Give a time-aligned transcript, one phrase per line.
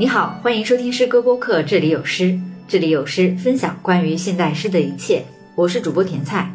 [0.00, 5.24] 你好，欢迎收听诗歌播客，这里有诗，这里有诗，分享关于现代诗的一切。
[5.56, 6.48] 我是主播甜菜。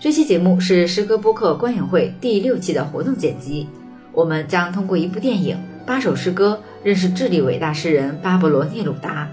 [0.00, 3.68] 这期节目是诗歌播客观影会第六期的活动剪辑，
[4.10, 5.54] 我们将通过一部电影、
[5.84, 9.28] 八首诗歌认识智利伟大诗人巴勃罗·聂鲁达。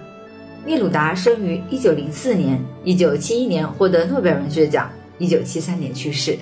[0.66, 6.38] 聂鲁达生于一九零四年，一九七一年获得诺贝尔文学奖，一九七三年去世。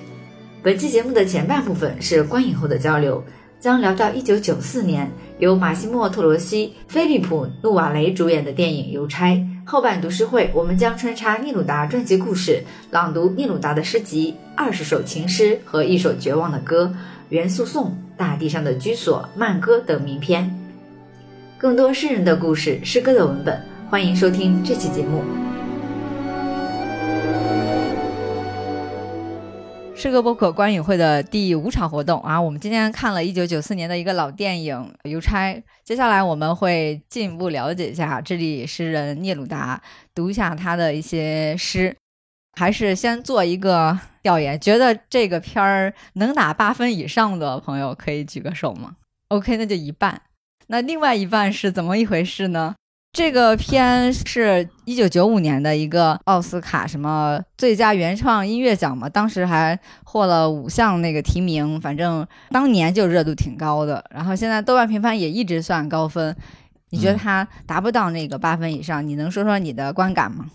[0.64, 3.22] 本期节目的前半部分是观影后的交流，
[3.64, 9.34] 将聊到一九九四年由马西莫·特罗西、菲利普·努瓦雷主演的电影《邮差》。
[9.64, 16.92] 后半读诗会，我们将穿插聂鲁达传记故事，朗读聂鲁达的诗集、二十首情诗和一首绝望的歌，
[17.30, 17.86] 《元素颂》、
[18.18, 20.54] 《大地上的居所》、《慢歌》等名篇。
[21.56, 23.58] 更多诗人的故事、诗歌的文本，
[23.88, 25.22] 欢迎收听这期节目。
[30.04, 34.76] 这个播客观影会的第五场活动啊，我们今天看了一九九四年的一个老电影
[35.08, 39.80] 《邮差》，接下来我们会进一步了解一下这里诗人聂鲁达，
[40.14, 41.96] 读一下他的一些诗。
[42.52, 48.96] 还是先做一个调研，觉得这个片儿能打八分以上的朋友可以举个手吗
[49.28, 50.20] ？OK，那就一半。
[50.66, 52.74] 那另外一半是怎么一回事呢？
[53.14, 64.04] 这个片是一九九五年的一个奥斯卡什么最佳原创音乐奖嘛，当时还获了五项那个提名，反正当年就热度挺高的。
[64.10, 66.34] 然后现在豆瓣评分也一直算高分，
[66.90, 69.06] 你觉得它达不到那个八分以上？
[69.06, 70.46] 你能说说你的观感吗？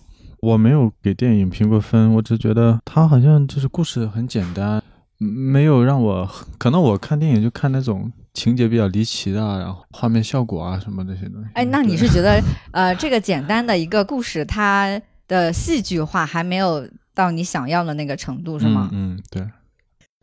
[0.41, 4.83] 我没有给电影评过分，我只觉得它好像就是故事很简单，
[5.17, 8.11] 没有让我可能我看电影就看那种。
[8.33, 11.49] 情节比较离奇的，然后画面效果啊什么这些东西。
[11.53, 18.89] 哎，那你是觉得，呃，这个简单的一个故事，它的戏剧化还没有到你想要的那个程度，是吗？
[18.93, 19.47] 嗯，对。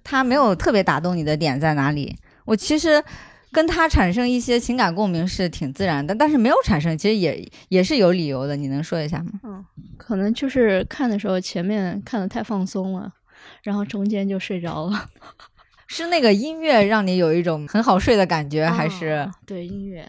[0.05, 2.17] 它没有特别打动你的点在哪里？
[2.45, 3.03] 我其实
[3.51, 8.55] 跟他产生一些情感共鸣是挺自然的，但是没有产生，其实也也是有理由的。
[8.55, 9.33] 你能说一下吗？
[9.43, 9.65] 嗯，
[9.97, 13.13] 可能就是看的时候前面看的太放松了，
[13.65, 15.07] 然后中间就睡着了。
[15.87, 20.07] 是那个音乐让你有一种很好睡的感觉，还是对音乐，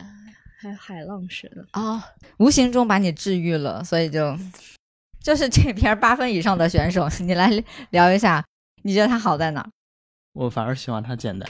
[0.59, 2.03] 还有海浪似的啊，
[2.37, 4.37] 无形中把你治愈了，所以就
[5.21, 7.51] 就是这篇八分以上的选手，你来
[7.91, 8.43] 聊一下，
[8.83, 9.67] 你觉得它好在哪？
[10.33, 11.49] 我反而喜欢它简单。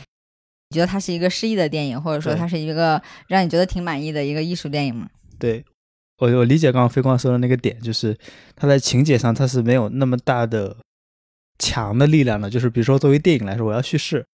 [0.69, 5.09] 你觉得它是一个诗意的电影，或者说它是一个让你觉得挺满意的一个艺术电影吗？
[5.39, 5.63] 对，
[6.17, 8.17] 我我理解刚刚飞光说的那个点，就是
[8.55, 10.75] 它在情节上它是没有那么大的。
[11.59, 14.25] 强的力量呢，就是比如说作为电影来说，我要叙事，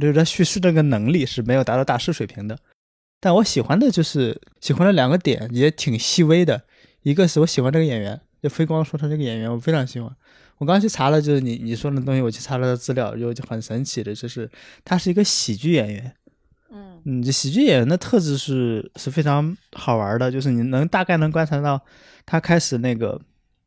[0.00, 2.58] 就是它叙事这个能力是没有达到大师水平的。
[3.20, 6.62] 但我喜欢的就是喜欢的两个点也挺细微的，
[7.02, 10.10] 一个是我喜欢这个演员，就飞光说他这个演员我非常喜欢。
[10.58, 14.50] 我刚刚去查了，就是你你说的东西，我去查了资料，就很神奇的，就是
[14.84, 16.14] 他是一个喜剧演员。
[16.70, 21.80] 嗯嗯，这喜剧演员的特质是是非常好玩的，就是你能大概能观察到
[22.26, 23.20] 他开始那个。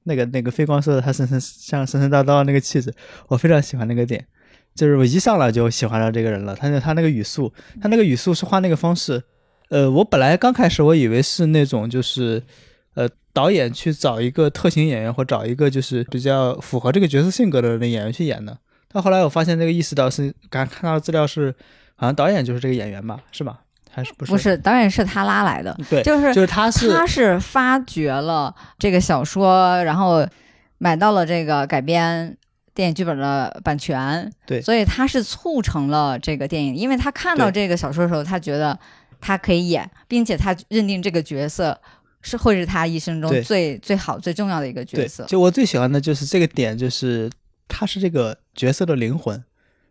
[0.07, 2.93] 那个那个飞光说的，他神神像神神叨叨那个气质，
[3.27, 4.25] 我非常喜欢那个点，
[4.73, 6.55] 就是我一上来就喜欢上这个人了。
[6.55, 9.21] 他那他那个语速，他那个语速说话那个方式，
[9.69, 12.41] 呃，我本来刚开始我以为是那种就是，
[12.95, 18.57] 呃，导演去找一个特型演员或找一个就是比较符合这个角色性格的那演员去演的。
[18.89, 21.53] 但后来我发现那个意识到是刚看到资料是，
[21.95, 23.59] 好像导演就是这个演员吧，是吧？
[23.97, 24.31] 还是不是？
[24.31, 25.75] 不是，导演是他拉来的。
[25.89, 30.23] 对，就是就是他是他是发掘了这个小说，然后
[30.77, 32.37] 买到了这个改编
[32.75, 34.31] 电影剧本的版权。
[34.45, 38.77] 对，所以他是促成了这个电影，因为他看到这个小说的时候，他觉得
[39.19, 41.75] 他可以演，并且他认定这个角色
[42.21, 45.23] 是会是他一生中最最好最重要的一个角色。
[45.23, 47.27] 就我最喜欢的就是这个点，就是
[47.67, 49.43] 他是这个角色的灵魂。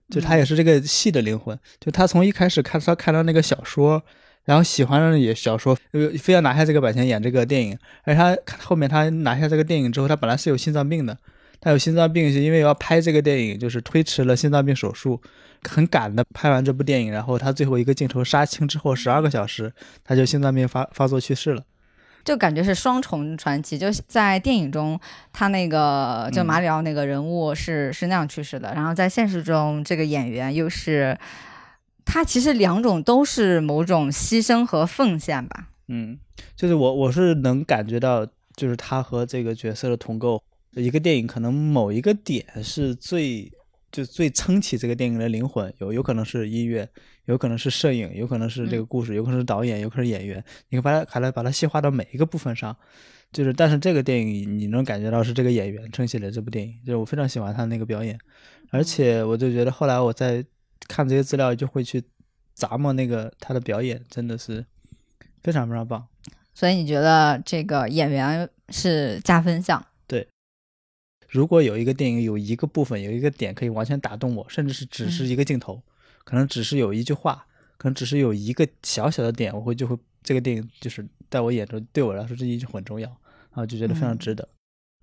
[0.08, 4.02] 就他也是这个戏的灵魂，就他从一开始看他看到那个小说，
[4.44, 5.76] 然后喜欢上也小说，
[6.20, 7.76] 非要拿下这个版权演这个电影。
[8.04, 11.18] 而他后面他拿下这个电影之后，他本来是有心脏病的，
[11.60, 15.20] 他有心脏病是因为要拍这个电影，就是推迟了心脏病手术，
[15.68, 19.72] 很赶的拍完这部电影，然后他最后一个镜头杀青之后十二个小时，
[20.04, 21.64] 他就心脏病发发作去世了。
[22.26, 25.00] 就感觉是双重传奇，就在电影中，
[25.32, 31.18] 他那个就马里奥那个人物是是那样去世的，然后在现实中，这个演员又是
[32.04, 35.68] 他，其实两种都是某种牺牲和奉献吧。
[35.88, 36.18] 嗯，
[36.54, 40.42] 就是我我是能感觉到，就是他和这个角色的同构，
[40.74, 43.50] 一个电影可能某一个点是最。
[43.92, 46.86] 就最撑起这个电影的灵魂，有有可能是音乐，
[47.26, 50.42] 有可能是摄影，有可能是这个故事，有可能是导演，有可能是演员。
[50.70, 52.76] 你可以把它，还来把它细化到每一个部分上。
[53.32, 56.74] 就是，但是这个电影你能感觉到是这个演员撑起了这部电影。
[56.84, 58.18] 就是我非常喜欢他那个表演，
[58.70, 60.44] 而且我就觉得后来我在
[60.88, 62.02] 看这些资料，就会去
[62.56, 64.64] 咂摸那个他的表演，真的是
[65.42, 66.06] 非常非常棒。
[66.54, 69.84] 所以你觉得这个演员是加分项？
[70.06, 70.26] 对
[71.28, 75.82] 如果有一个电影有一个部分有一个点可以完全打动我，甚至是只是一个镜头，
[76.26, 77.46] 可能只是有一句话，
[77.78, 84.48] 可能只是有一个小小的点，我会就会这个电影就是在我眼中对我来说这一句很重要，然后就觉得非常值得。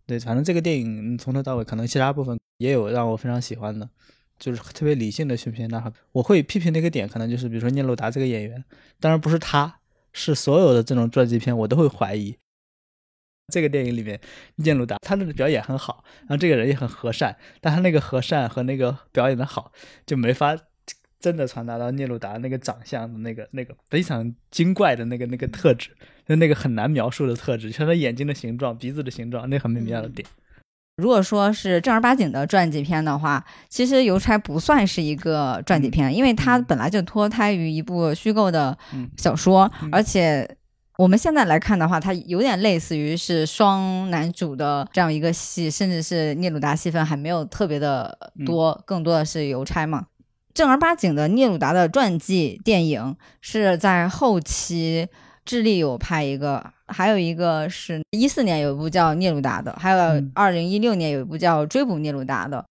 [0.05, 3.89] 对，反正这个电影从头到尾，可能其他部分也有让我非常喜欢的，
[4.37, 5.89] 就是特别理性的去评价它。
[6.11, 8.61] 我会批评的一个点，可能就是比如说聂鲁达这个演员，
[8.99, 9.79] 当然不是他，
[10.11, 12.37] 是所有的这种传记片我都会怀疑。
[13.51, 14.19] 这个电影里面，
[14.55, 19.71] 聂鲁达他的表演很好，然后这个人也很和善，但他那个和善和那个表演的好
[20.05, 20.57] 就没法
[21.23, 25.91] 真的传达到聂鲁达那个长相的那个那个非常精怪的那个那个特质，
[26.27, 30.27] 就那个很难描述的特质，像他眼睛的形状、鼻子的形状，那很美妙的点。
[30.97, 38.77] 如果说是正儿八经的传记片的话，其实《邮差》不算是一个传记片，因为它本来就脱胎于一部虚构的
[39.15, 40.57] 小说，而且。
[40.99, 48.15] 我们现在来看的话，它有点类似于是双男主的这样一个戏，甚至是聂鲁达戏份还没有特别的
[48.45, 50.05] 多，更多的是邮差嘛。
[50.53, 55.07] 正儿八经的聂鲁达的传记电影是在后期，
[55.45, 62.63] 智利有拍一个，还有一个是一四年有一部叫《聂鲁达》的，还有二零一六年有一部叫《追捕聂鲁达》的。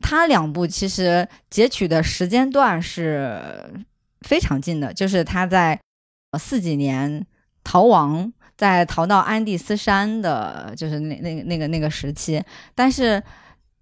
[0.00, 3.40] 他两部其实截取的时间段是
[4.22, 5.80] 非常近的，就是他在
[6.38, 7.26] 四几年。
[7.64, 12.42] 逃亡，在逃到安第斯山的，就是那那个那个那个时期。
[12.74, 13.22] 但是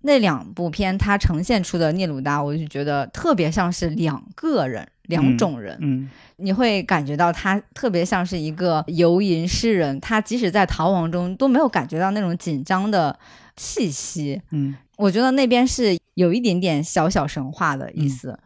[0.03, 5.77] 那两部片，它呈现出的聂鲁达，我就觉得特别像是两个人，两种人。
[5.81, 13.19] 嗯，你会感觉到他特别像是一个游吟诗人，他即使在逃亡中都没有感觉到那种紧张的
[13.57, 14.41] 气息。
[14.51, 18.39] 嗯，我觉得那边是有一点点小小神话的意思。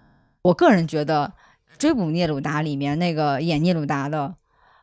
[0.43, 1.33] 我个人觉得
[1.79, 4.35] 《追捕聂鲁达》里面那个演聂鲁达的。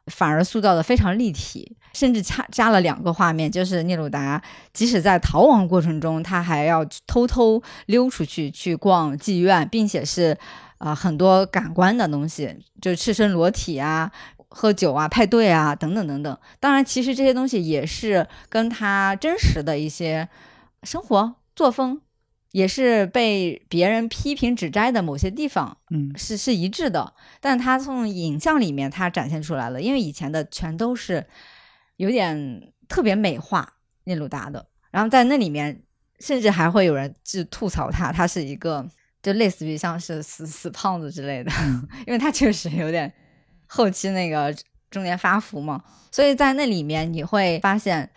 [0.07, 4.41] 反而塑造的非常立体，甚至加加了两个画面，就是聂鲁达
[4.73, 10.37] 即使在逃亡过程中，他还要偷偷溜出去去逛妓院，并且是
[10.79, 14.11] 啊很多感官的东西，就赤身裸体啊、
[14.49, 16.37] 喝酒啊、派对啊等等等等。
[16.59, 20.27] 当然，其实这些东西也是跟他真实的一些
[20.83, 22.01] 生活作风。
[22.51, 27.13] 也是被别人批评指摘的某些地方，嗯，是是一致的。
[27.39, 31.25] 但他从影像里面他展现出来了，因为以前的全都是
[31.95, 35.81] 有点特别美化聂鲁达的，然后在那里面
[36.19, 38.85] 甚至还会有人就吐槽他，他是一个
[39.23, 41.51] 就类似于像是死死胖子之类的，
[42.05, 43.11] 因为他确实有点
[43.65, 44.53] 后期那个
[44.89, 45.81] 中年发福嘛，
[46.11, 48.09] 所以在那里面你会发现，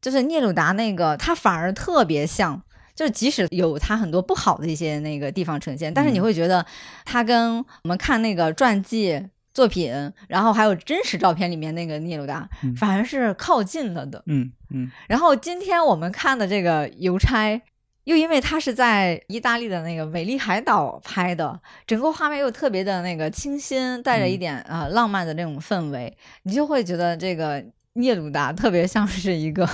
[0.00, 2.62] 就是聂鲁达那个他反而特别像。
[2.96, 6.64] 就即使有他很多不好的一些那个地方呈现，但是你会觉得
[7.04, 9.22] 他跟我们看那个传记
[9.52, 9.92] 作品，
[10.28, 14.22] 然后还有真实照片里面那个聂鲁达，反而是靠近了的。
[14.26, 14.90] 嗯嗯。
[15.08, 17.60] 然后今天我们看的这个邮差，
[18.04, 27.62] 又因为他是在意大利的那个美丽海岛拍的，整个画面又特别的那个清新，带着一点啊浪漫的那种氛围，你就会觉得这个
[27.92, 29.68] 聂鲁达特别像是一个。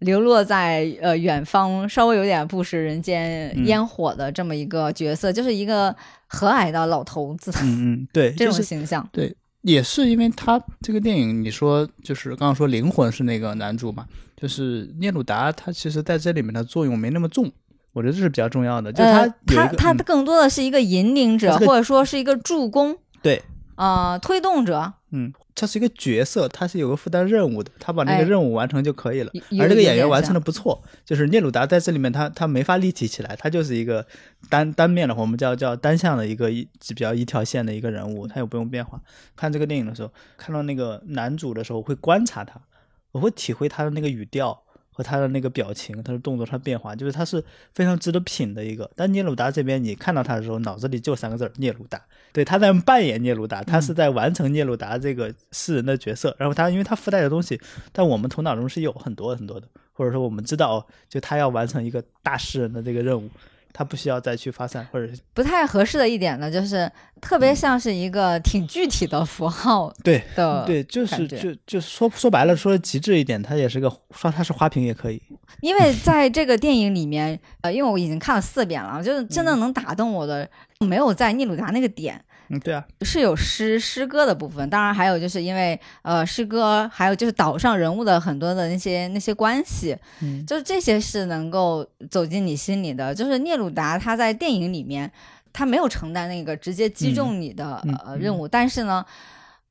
[0.00, 5.94] 流落在呃远方，稍微有点不食人间烟火的这么一个角色，就是一个
[6.26, 7.50] 和蔼的老头子。
[7.62, 17.50] 嗯嗯，对， 这种形象，对，也是因为他这个电影，你说就是刚刚说灵魂是那个男主嘛，就是聂鲁达，他其实在这里面的作用没那么重，
[17.92, 18.90] 我觉得这是比较重要的。
[18.90, 23.42] 就他他他更多的是一个引领者，或者说是一个助攻，对，
[23.80, 25.32] 呃，推动者，嗯。
[25.52, 29.30] 他是一个角色，他是有个负担任务的，他把那个任务完成就可以了。
[29.60, 34.06] 而这个演员完成的不错，就是聂鲁达在这里面，他他没法立体起来，他就是一个
[34.48, 38.98] 单单面的，我们叫叫单向的一个一比较一条线的一个人物，他又不用变化。
[39.36, 42.58] 看这个电影的时候，看到那个男主的时候，会观察他，
[43.12, 44.62] 我会体会他的那个语调。
[45.02, 47.42] 他的那个表情，他的动作，他变化，就是他是
[47.74, 48.90] 非常值得品的一个。
[48.94, 52.00] 但聂鲁达这边，你看到他的时候，脑子里就三个字儿：聂鲁达。
[52.32, 56.34] 对，他在扮演聂鲁达，他是在完成聂鲁达这个诗人的角色。
[56.38, 57.60] 然后他，因为他附带的东西，
[57.92, 63.28] 在我们头脑中是有很多很多的，或者说我们知道，就他要完成一个大诗人的这个任务。
[63.72, 75.22] 他不需要再去发散，或者是不太合适的一点呢，就是特别像是一个挺具体的符号， 对的，对，就是就就说说白了，说极致一点，它也是个说它是花瓶也可以。
[75.60, 80.48] 因为在这个电影里面，呃，因为我已经看了四遍了，就是真的能打动我的，
[80.80, 82.22] 没有在聂鲁达那个点。
[82.52, 93.14] 嗯，对啊，是有诗诗歌的部分，当然还有就是因为呃诗歌，还有就是岛上人物的很多的那些那些关系，嗯，就是这些是能够走进你心里的。
[93.14, 95.10] 就是聂鲁达他在电影里面
[95.52, 99.04] 他没有承担那个直接击中你的呃任务，但是呢，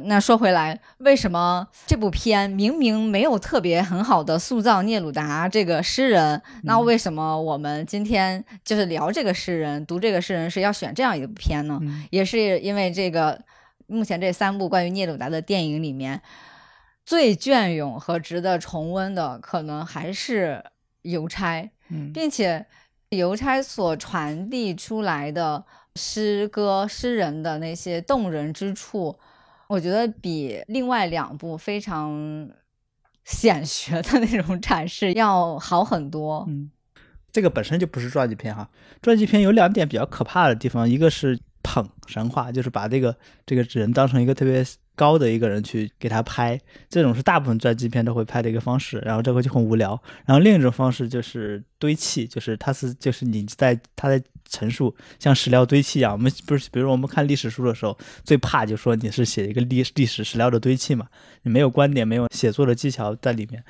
[0.06, 11.77] 那说回来，为什么这部片明明没有特别很好的塑造聂鲁达这个诗人，那为什么我们今天就是聊这个诗人、读这个诗人是要选这样一部片呢？
[12.12, 13.41] 也是因为这个
[13.88, 16.22] 目前这三部关于聂鲁达的电影里面，
[17.06, 20.63] 最隽永和值得重温的，可能还是
[21.01, 21.70] 《邮差》，
[22.13, 22.65] 并且
[23.18, 25.65] 《邮差》所传递出来的
[25.98, 29.20] 诗歌、诗人的那些动人之处。
[29.70, 32.50] 我觉得比另外两部非常
[33.24, 36.44] 显学的那种阐释要好很多。
[36.50, 36.70] 嗯，
[37.32, 38.70] 这个本身就不是传记片哈。
[39.02, 44.66] 传记片有两点比较可怕的地方，一个是捧神话，就是把这个这个人当成一个特别。
[45.00, 49.98] 高的一个人去给他拍，这种是大部分传记片都会拍的一个方式，然后这个就很无聊。
[50.25, 56.12] 然后另一种方式就是堆砌，就是他是就是你在他在陈述像史料堆砌一样。
[56.12, 61.08] 我们不是比如我们看历史书的时候，最怕就说你是写一个历历史史料的堆砌嘛，
[61.44, 63.63] 你没有观点，没有写作的技巧在里面。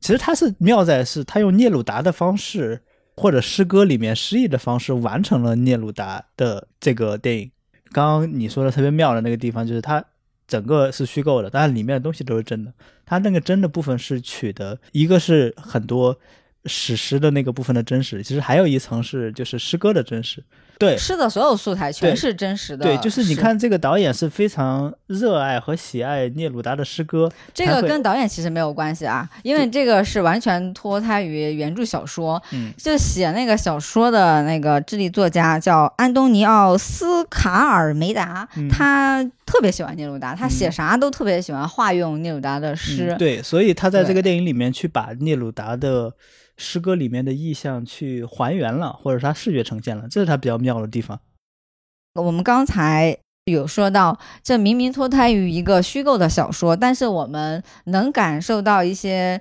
[0.00, 2.80] 其实他是妙在是他用聂鲁达的方式
[3.14, 7.50] 或者诗歌里面诗意的方式完成了聂鲁达的这个电影。
[7.92, 10.02] 刚刚你说的特别妙的那个地方就是他。
[10.52, 12.70] 整个是虚构的，但是里面的东西都是真的。
[13.06, 16.14] 它那个真的部分是取得，一个是很多
[16.66, 20.44] 史诗的那个部分的真实，其实还有一层是就是诗歌的真实。
[20.82, 22.84] 对，是的，所有素材全是真实的。
[22.84, 27.30] 对，就是你看这个导演是非常热爱和喜爱聂鲁达的诗歌。
[27.54, 32.42] 这个跟导演其实没有关系啊，因为这个是完全脱胎于原著小说。
[32.50, 43.14] 嗯，就写那个小说的那个智利作家叫安东尼奥斯卡尔梅达，他特别喜欢聂鲁达，他写啥都特别喜欢化用聂鲁达的诗。
[43.18, 46.14] 对，所以他在这个电影里面去把聂鲁达的。
[46.58, 51.20] 诗歌里面的意象去还原了，或者他视觉呈现了，这是他比较妙的地方。
[52.14, 59.40] 我们刚才有说到，这明明脱胎于一个虚构的小说，但是我们能感受到一些，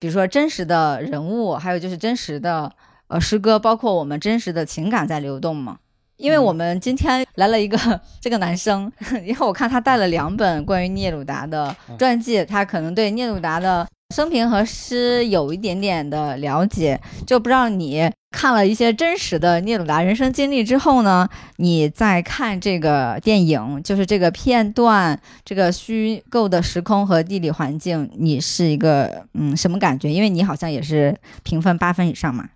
[0.00, 2.72] 比如说真实的人物，还有就是真实的
[3.08, 5.78] 呃诗歌，包括我们真实的情感在流动嘛。
[6.16, 7.78] 因为我们今天来了一个
[8.20, 8.90] 这个男生，
[9.22, 13.86] 因为我看他带了两本关于聂鲁达的传记，他可能对聂鲁达的。
[14.14, 30.10] 生平和诗有一点点的了解，就不知道你看了一些真实的聂鲁达人生经历之后呢，你再看这个电影，就是这个片段，这个虚构的时空和地理环境，你是一个嗯什么感觉？
[30.12, 32.48] 因为你好像也是评分八分以上嘛。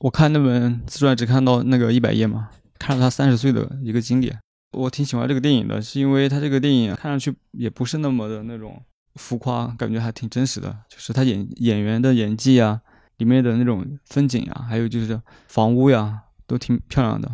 [0.00, 4.32] 我看那本自传只看到那个一百页嘛，看了他三十岁的一个经历。
[4.76, 8.82] 我挺喜欢这个电影的，是因为他这个电影看上去也不是那么的那种。
[9.14, 12.80] 浮夸感觉还挺真实的，就是他演演员的演技啊，
[13.18, 17.30] 里面的那种风景啊，还有就是房屋呀，都挺漂亮的，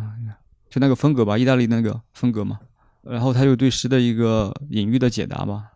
[0.69, 2.59] 就那个风格吧，意大利那个风格嘛。
[3.03, 5.71] 然后他又对诗的一个隐喻的解答吧。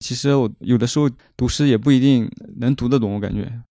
[0.00, 3.62] 其实我有的时候读诗也不一定能读得懂，我感觉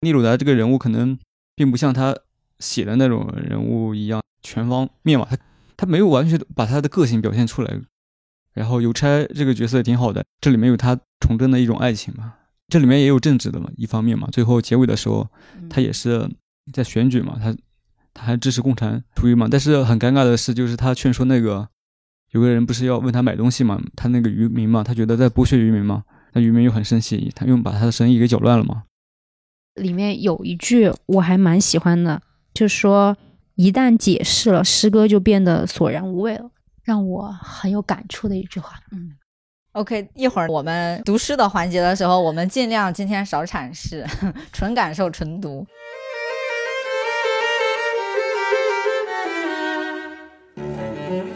[0.00, 1.18] 聂鲁达这个人物可能
[1.54, 2.16] 并不像他
[2.58, 5.36] 写的那种人物一样全方面嘛，他
[5.76, 7.78] 他没有完全把他的个性表现出来。
[8.56, 12.32] 然后邮差这个角色也挺好的，这里面有他崇祯的一种爱情嘛，
[12.68, 15.28] 这里面也有政治的嘛，一方面嘛，最后结尾的时候，
[15.68, 16.26] 他也是
[16.72, 17.54] 在选举嘛，他
[18.14, 21.68] 他还支持共产主义嘛，但是很尴尬的是，就是他劝说那个
[22.30, 28.84] 有个人不是要问他买东西嘛，他那个渔民嘛，他觉得在剥削渔民嘛，那渔民又很生气，他又把他的生意给搅乱了嘛。
[29.74, 32.22] 里面有一句我还蛮喜欢的，
[32.54, 33.14] 就是说
[33.56, 36.50] 一旦解释了，诗歌就变得索然无味了。
[36.86, 38.78] 让我很有感触的一句话。
[38.92, 39.10] 嗯
[39.72, 44.06] ，OK，一会儿我们读诗的环节的时候，我们尽量今天少阐释，
[44.54, 45.66] 纯感受、纯读。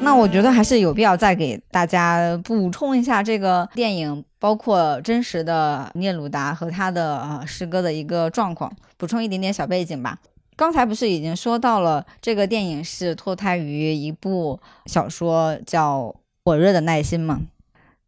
[0.00, 10.19] 那我觉得还是有必要再给大家补充一下这个电影，包括真实的聂鲁达和他的诗歌的一个状况，补充一点点小背景吧。
[10.61, 16.02] 刚才不是已经说到了，这个电影是脱胎于一部小说，叫
[16.45, 17.40] 《火热的耐心》吗？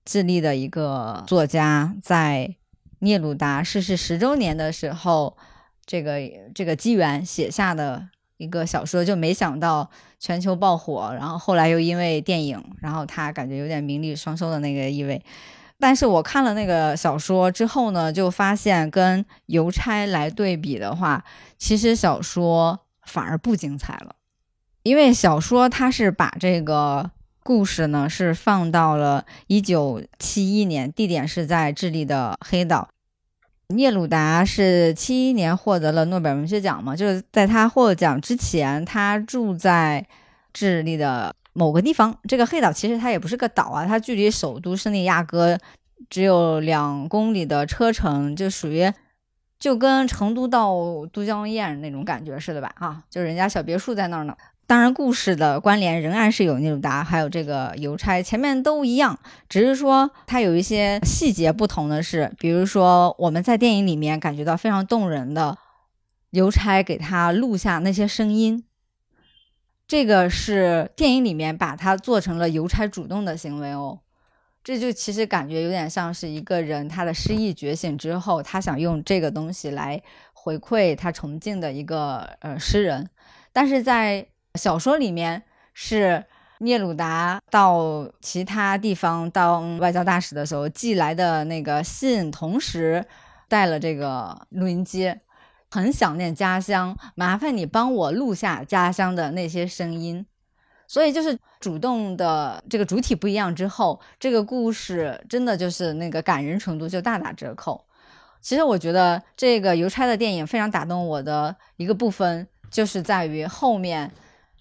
[0.04, 2.54] 智利的一个作家在
[2.98, 5.34] 聂鲁达逝世十周年的时候，
[5.86, 6.18] 这个
[6.54, 8.06] 这个机缘写下的
[8.36, 9.88] 一个小说，就没想到
[10.20, 15.22] 全球爆火，然后后来又因为电影，然后他感觉有点名利双收的那个意味。
[15.82, 21.24] 但是我看了那个小说之后呢，就发现跟邮差来对比的话，
[21.58, 24.14] 其实小说反而不精彩了，
[24.84, 27.10] 因为小说它是把这个
[27.42, 32.88] 故事呢是放到了一九七一年，地点是在智利的黑岛。
[33.66, 40.06] 聂鲁达是七一年获得了诺贝尔文学奖嘛，就是在他获奖之前，他住在
[40.52, 42.16] 智利的某个地方。
[42.28, 45.58] 这个黑岛其实它也不是个岛啊，它距离首都圣地亚哥
[46.10, 48.92] 只有两公里的车程，就属于
[49.58, 50.74] 就跟成都到
[51.12, 52.72] 都江堰那种感觉似的吧？
[52.78, 54.36] 啊，就人家小别墅在那儿呢。
[54.64, 59.18] 当然，故事的关联仍然是有聂鲁达，还有这个邮差，前面都一样，
[59.48, 65.58] 只是说它有一些细节不同的是，比如说我们在电影里面感觉到非常动人的
[66.30, 68.64] 邮差给他录下那些声音，
[69.92, 74.00] 这个是电影里面把它做成了邮差主动的行为哦，
[74.64, 83.06] 这就其实感觉有点像是一个人他的失忆觉醒之后，他想用这个东西来回馈他崇敬的一个呃诗人，
[83.52, 85.42] 但是在小说里面
[85.74, 86.24] 是
[86.60, 93.04] 聂鲁达到其他地方当外交大使的时候寄来的那个信，同时
[93.46, 95.14] 带了这个录音机，
[95.72, 100.26] 很想念家乡，麻烦你帮我录下家乡的那些声音。
[100.86, 107.82] 所以就是主动的这个主体不一样之后，这个故事真的就是那个感人程度就大打折扣。
[108.42, 114.10] 其实我觉得这个邮差的电影非常打动我的一个部分，就是在于后面。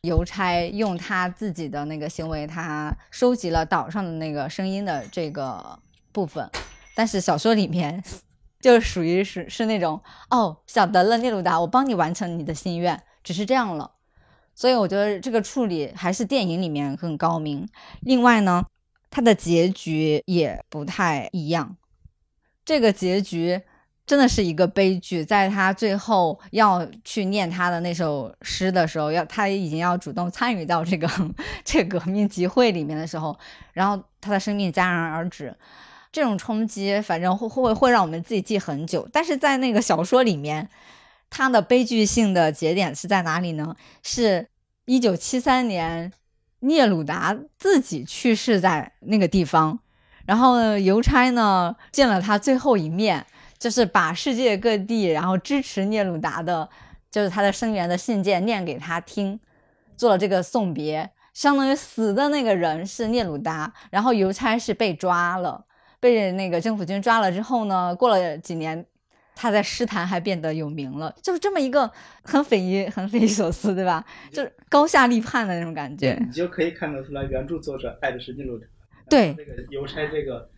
[0.03, 5.77] 邮差用他自己的那个行为，他收集了岛上的那个声音的这个
[6.11, 6.49] 部分，
[6.95, 8.03] 但是小说里面
[8.61, 13.91] 就属于是是那种哦，晓得了，聂鲁达，我帮你完成你的心愿，只是这样了。
[14.53, 17.67] 所以我觉得这个处理还是电影里面更高明。
[18.01, 18.63] 另外呢，
[19.09, 21.75] 它的结局也不太一样，
[22.63, 23.61] 这个结局。
[24.03, 31.07] 真的是一个悲剧，在他最后要去念他的那首诗的时候，要他已经要主动参与到这个
[31.63, 33.37] 这个革命集会里面的时候，
[33.71, 35.55] 然后他的生命戛然而止，
[36.11, 39.07] 这种冲击反正会会会让我们自己记很久。
[39.11, 40.69] 但是在那个小说里面，
[41.29, 43.75] 他的悲剧性的节点是在哪里呢？
[44.03, 44.49] 是
[44.85, 46.11] 一九七三年，
[46.59, 49.79] 聂鲁达自己去世在那个地方，
[50.25, 53.25] 然后邮差呢见了他最后一面。
[53.61, 56.67] 就是把世界各地，然后支持聂鲁达的，
[57.11, 59.39] 就是他的声援的信件念给他听，
[59.95, 65.65] 做了这个送别，相当于死的那个人是聂鲁达，然后邮差是被抓了，
[66.01, 68.85] 被那个政府军抓了之后呢，过了几年，
[69.33, 71.90] 他在诗坛还变得有名了，就是这么一个
[72.24, 74.03] 很匪夷很匪夷所思，对吧？
[74.33, 76.18] 就是高下立判的那种感觉。
[76.20, 78.66] 你就可以看得出来，原著作者爱的是聂鲁达，
[79.09, 80.50] 对这个邮差这个。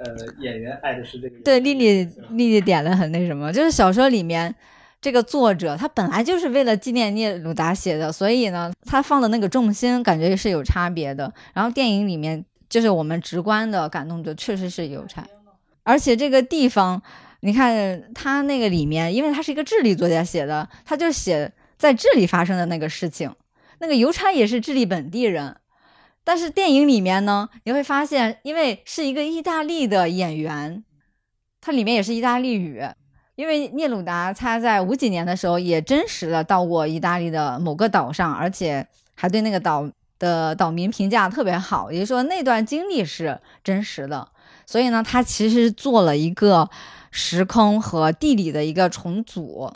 [0.00, 1.36] 呃，演员爱的是这个。
[1.42, 4.54] 对，丽丽丽丽点的很那什么，就是小说里面
[5.00, 11.34] 这个作者他本来就是为了纪念聂鲁达写的，所以呢，他放的那个重心感觉是有差别的。
[11.52, 15.26] 然后电影里面就是我们直观的感动的确实是邮差，
[15.82, 17.02] 而且这个地方，
[17.40, 23.34] 你看他那个里面，因为他是一个智利作家写的，他就写在智利发生的那个事情，
[23.78, 25.56] 那个邮差也是智利本地人。
[26.24, 30.84] 但是电影里面呢，你会发现，因为是一个意大利的演员，
[31.60, 32.82] 它里面也是意大利语。
[33.34, 44.28] 因为聂鲁达他在五几年的时候也真实的到过意大利的某个岛上，而且还对那个岛的岛民评价特别好，也就是说那段经历是真实的。
[44.66, 46.68] 所以呢，他其实做了一个
[47.10, 49.72] 时空和地理的一个重组。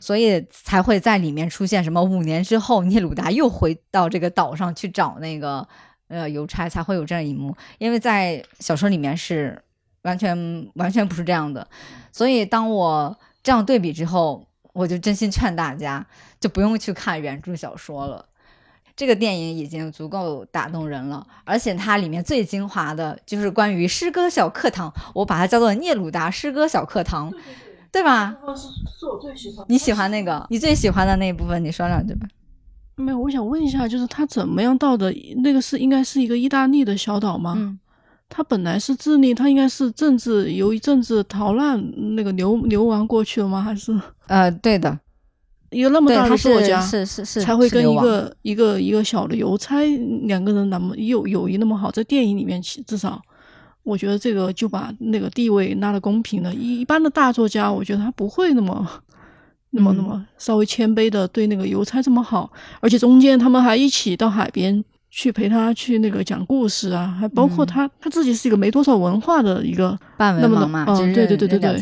[0.00, 2.00] 所以才会在里面出现什么？
[2.00, 5.66] 五年之后，聂鲁达又回到这个岛上去找那个
[6.06, 7.56] 呃邮差，才会有这样一幕。
[7.78, 9.60] 因为在小说里面是
[10.02, 11.66] 完全完全不是这样的。
[12.12, 16.06] 所以当我这样对比之后，我就真心劝大家，
[16.38, 18.24] 就不用去看原著小说了。
[18.98, 27.32] 这个电影已经足够打动人了，而且它里面最精华的就是关于诗歌小课堂，我把它叫做聂鲁达诗歌小课堂。
[27.90, 28.36] 对吧？
[28.54, 28.62] 是
[28.98, 29.64] 是我最喜欢。
[29.66, 30.46] 你喜欢那个？
[30.50, 32.28] 你最喜欢的那一部分，你说两句吧。
[32.96, 35.10] 没有，我想问一下，就是他怎么样到的？
[35.42, 37.54] 那个是应该是一个意大利的小岛吗？
[37.56, 37.78] 嗯。
[38.28, 41.82] 他本来是智利，他应该是政治由于政治逃难
[42.14, 43.62] 那个流流亡过去了吗？
[43.62, 43.98] 还是？
[44.26, 44.98] 呃，对的。
[45.70, 49.84] 一个那么大的作家，是是是，才会跟一个一个一个小的邮差
[50.24, 53.20] 两个人那么友友谊那么好，在电影里面至少。
[53.84, 56.54] 我觉得这个就把那个地位拉的公平了。
[56.54, 58.86] 一一般的大作家，我觉得他不会那么、
[59.70, 62.52] 那么、那么稍微谦卑的对那个邮差这么好。
[62.80, 71.80] 而且中间他们还一起到海边去陪他去那个讲故事啊，还包括他他自己是一个没多少文化的一个半文盲嘛，嗯，对对对对对，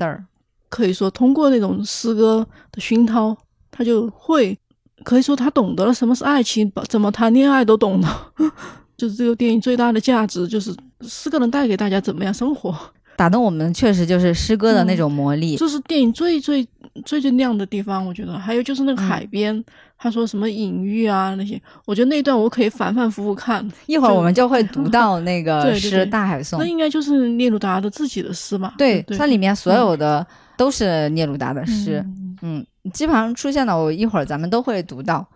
[0.68, 3.37] 可以说通过那种诗歌的熏陶，
[3.77, 4.57] 他就会
[5.05, 8.33] 可以说他懂得了什么是爱情，怎么谈恋爱都懂了。
[8.97, 12.75] 就是这个电影最大的价值，就是四个人带给大家怎么样生活。
[13.15, 15.57] 打动我们确实就是诗歌的那种魔力。
[15.57, 16.67] 这是电影最最
[17.05, 18.39] 最最亮的地方，我觉得。
[18.39, 19.65] 还有就是那个嗯海边，
[19.99, 23.67] 他说什么隐喻啊那些，我觉得那一段我可以反反复复看。
[23.87, 28.75] 一会儿我们就会读到 那个诗大海颂那》，应该就是聂鲁达的自己的诗吧？
[28.77, 32.03] 对，对，它里面所有的都是聂鲁达的诗。
[32.07, 35.27] 嗯嗯，基本上出现的，我一会儿咱们都会读到，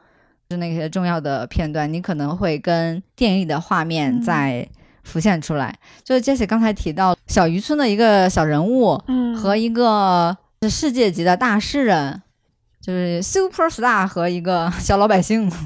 [0.48, 4.68] 就是那些重要的片段，你可能会跟电影里的画面嗯再
[5.04, 5.76] 浮现出来。
[6.04, 10.36] 就是 Jesse 刚才提到小渔村的一个小人物嗯和一个
[10.68, 12.20] 世界级的大诗人，
[12.80, 15.50] 就是 super star 和一个 小老百姓。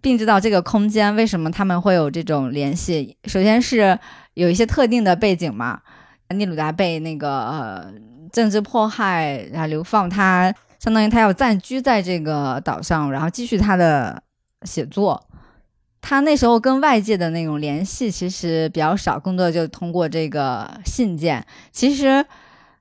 [0.00, 3.16] 并知道这个空间为什么他们会有这种联系。
[3.24, 3.98] 首先是
[4.34, 5.80] 有一些特定的背景嘛，
[6.28, 7.92] 聂鲁达被那个呃
[8.32, 14.22] 政治迫害，然后流放，他相当于他要暂居在这个岛上，然后继续他的
[14.62, 15.22] 写作。
[16.00, 21.44] 他那时候跟外界的那种联系其实比较少，更多的就通过这个信件。
[21.72, 22.24] 其实，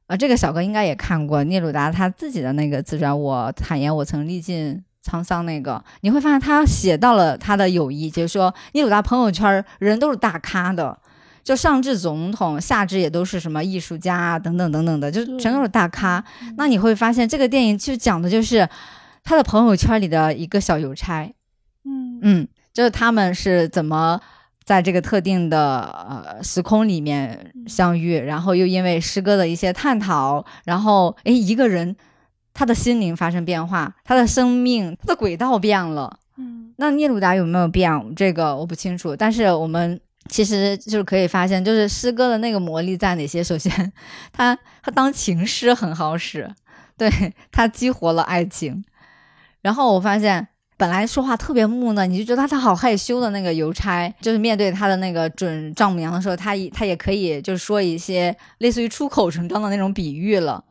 [0.05, 10.97] 呃，这个小哥应该也看过聂鲁达他自己的那个自传，我坦言我曾历尽沧桑那个，你会发现他写到了他的友谊，就是说聂鲁达朋友圈人都是大咖的，
[11.47, 16.21] 就上至总统，下至也都是什么艺术家啊等等等等的，就对全都是大咖。
[16.57, 18.67] 那你会发现这个电影其实讲的就是
[19.23, 21.23] 他的朋友圈里的一个小邮差，
[21.85, 24.19] 嗯嗯，就是他们是怎么
[24.65, 31.95] 在这个特定的呃时空里面相遇，然后又因为诗歌的一些探讨，然后诶一个人
[32.53, 36.19] 他的心灵发生变化，他的生命他的轨道变了。
[36.35, 37.89] 嗯那聂鲁达有没有变？
[38.17, 43.43] 这个我不清楚，但是我们其实就是可以发现，就是诗歌的那个魔力在哪些？
[43.43, 43.91] 首先，
[44.31, 46.49] 他他当情诗很好使，
[46.97, 47.09] 对
[47.51, 48.83] 他激活了爱情。
[49.61, 60.63] 然后我发现，本来说话特别木讷，你就觉得他他好害羞的那个邮差，就是面对他的那个准丈母娘的时候，他他也可以就是说一些类似于出口成章的那种比喻了，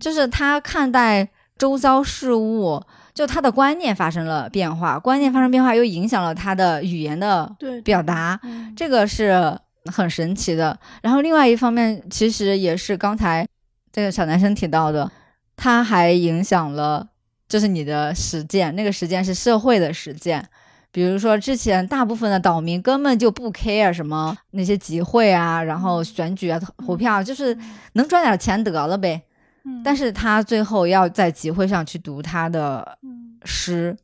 [0.00, 2.82] 就是他看待周遭事物。
[3.14, 9.58] 就他的观念发生了变化，观念发生变化又影响了他的语言的表达，嗯这个是
[9.92, 10.78] 很神奇的。
[11.02, 13.46] 然后另外一方面，其实也是刚才
[13.92, 15.10] 这个小男生提到的，
[15.56, 17.06] 他还影响了
[17.48, 20.48] 就是你的实践，那个实践是社会的实践。
[20.90, 27.56] 比如说，之前大部分的岛民根本就不 care 什么那些集会啊，然后选举啊、投票啊，就是
[27.94, 29.22] 能赚点钱得了呗。
[29.64, 33.96] 嗯但是他最后要在集会上去读他的嗯诗，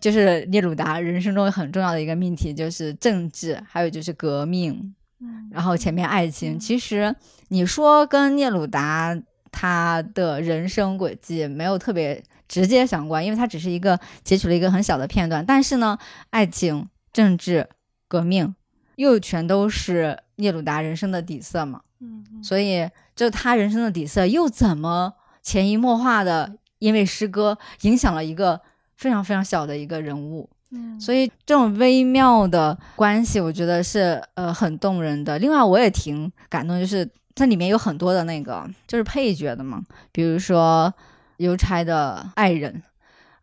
[0.00, 6.58] 就是聂鲁达人生中很重要的一个命题，就是政治，还有就是革命，嗯然后前面爱情。
[6.58, 7.14] 其实
[7.48, 9.16] 你说跟聂鲁达
[9.50, 15.98] 他的人生轨迹没有特别直接相关，因为他只是一个截取了一个很小的片段，但是呢，
[16.30, 17.68] 爱情、政治、
[18.06, 18.54] 革命
[18.96, 21.80] 又全都是聂鲁达人生的底色嘛。
[22.00, 22.88] 嗯嗯所以，
[23.20, 28.58] 就他人生的底色又怎么潜移默化的因为诗歌影响了一个
[28.96, 30.48] 非常非常小的一个人物？
[30.70, 35.38] 嗯所以这种微妙的关系，我觉得是呃很动人的。
[35.38, 40.90] 另外，我也挺感动，就是它里面有很多的那个就是配角的嘛，比如说
[41.36, 42.82] 邮差的爱人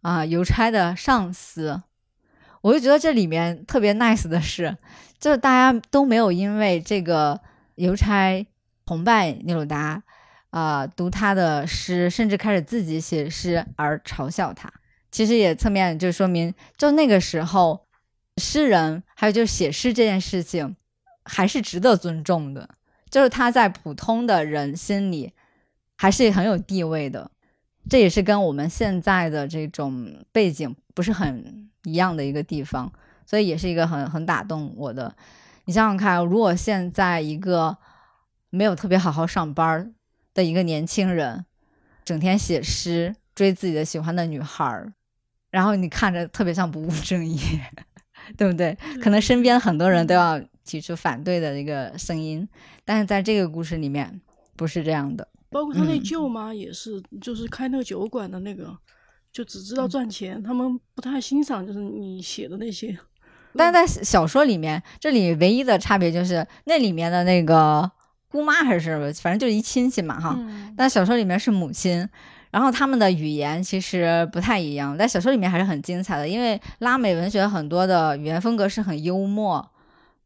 [0.02, 1.80] 啊、邮差的上司，
[2.62, 4.76] 我就觉得这里面特别 nice 的是，
[5.20, 7.40] 就是大家都没有因为这个
[7.76, 8.44] 邮差
[8.88, 10.02] 崇拜聂鲁达，
[10.50, 14.72] 啊、读他的诗，甚至开始自己写诗而嘲笑他。
[15.12, 17.86] 其实也侧面就说明，就那个时候，
[18.38, 20.76] 诗人还有就是写诗这件事情，
[21.26, 22.70] 还是值得尊重的。
[23.10, 25.34] 就是他在普通的人心里，
[25.98, 27.30] 还是很有地位的。
[27.90, 32.92] 这也是跟我们现在的这种背景不是很一样的一个地方，
[33.26, 35.14] 所以也是一个很很打动我的。
[35.66, 37.78] 你想想看，如果现在一个
[38.50, 39.94] 没有特别好好上班
[40.34, 41.46] 的一个年轻人，
[42.06, 44.94] 整天写诗追自己的喜欢的女孩儿，
[45.52, 47.40] 然后你看着特别像不务正业，
[48.38, 48.78] 对不对？
[49.02, 52.48] 可能身边很多人都要提出反对的一个声音，
[52.86, 54.22] 但是在这个故事里面
[54.56, 55.28] 不是这样的。
[55.50, 58.78] 包括他那嗯舅妈也是，就是开那个酒馆的那个，
[59.32, 62.98] 就只知道赚钱，他们不太欣赏就是你写的那些。
[63.56, 67.90] 但是在小说里面，这里唯一的差别就是那里面的那个
[68.30, 72.08] 姑妈还是反正就是一亲戚嘛哈，嗯但小说里面是母亲，
[72.52, 79.70] 然后他们的语言其实不太一样，在小说里面还是很精彩的，因为拉美文学很多的语言风格是很幽默、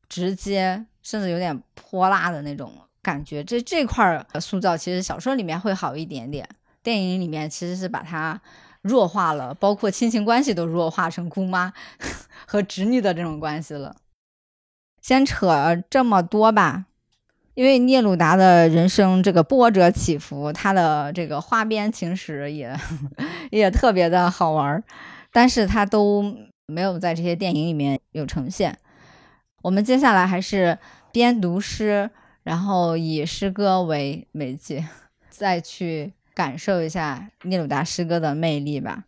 [0.10, 3.44] 直接，甚至有点泼辣的那种感觉。
[3.44, 6.48] 这这块儿塑造其实小说里面会好一点点，
[6.82, 8.42] 电影里面其实是把它
[8.82, 11.72] 弱化了，包括亲情关系都弱化成姑妈
[12.48, 13.96] 和侄女的这种关系了。
[15.02, 16.86] 先扯这么多吧，
[17.54, 22.76] 因为聂鲁达的人生这个波折起伏，他的这个花边情史也
[23.52, 24.84] 也特别的好玩儿，
[25.32, 26.24] 但是他都
[26.66, 28.78] 没有在这些电影里面有呈现。
[29.62, 30.78] 我们接下来还是
[31.12, 32.10] 边读诗，
[32.44, 34.88] 然后以诗歌为媒介，
[35.30, 39.04] 再去感受一下聂鲁达诗歌的魅力吧。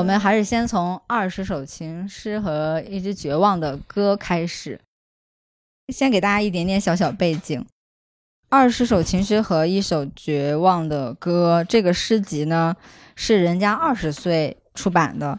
[0.00, 4.80] 我们还是先从二十首情诗和一支绝望的歌开始，
[5.88, 7.66] 先给大家一点点小小背景。
[8.48, 12.74] 二十首情诗和一首绝望的歌，这个诗集呢
[13.14, 15.38] 是人家二十岁出版的，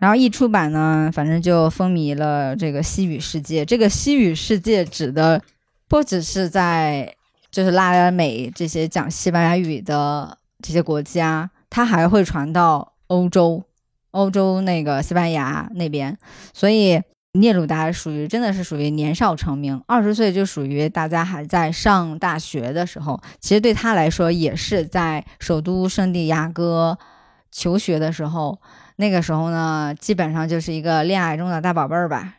[0.00, 3.64] 然后一出版呢，反正就风靡了这个西语世界。
[3.64, 5.40] 这个西语世界指的
[5.86, 7.14] 不只是在
[7.52, 13.62] 就是拉美这些讲西班牙语的这些国家，它还会传到欧洲。
[14.12, 16.16] 欧洲那个西班牙那边，
[16.52, 17.00] 所以
[17.32, 23.20] 聂鲁达属于真的是属于年少成名，二十岁就属于大家还在上大学的时候。
[23.38, 26.98] 其实对他来说，也是在首都圣地亚哥
[27.52, 28.60] 求学的时候。
[28.96, 32.34] 那个时候呢，基本上就是一个恋爱中的大宝贝儿吧，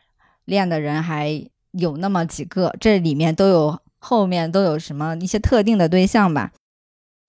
[0.45, 6.51] 恋的人还有那么几个，这里面都有后面都有什么一些特定的对象吧。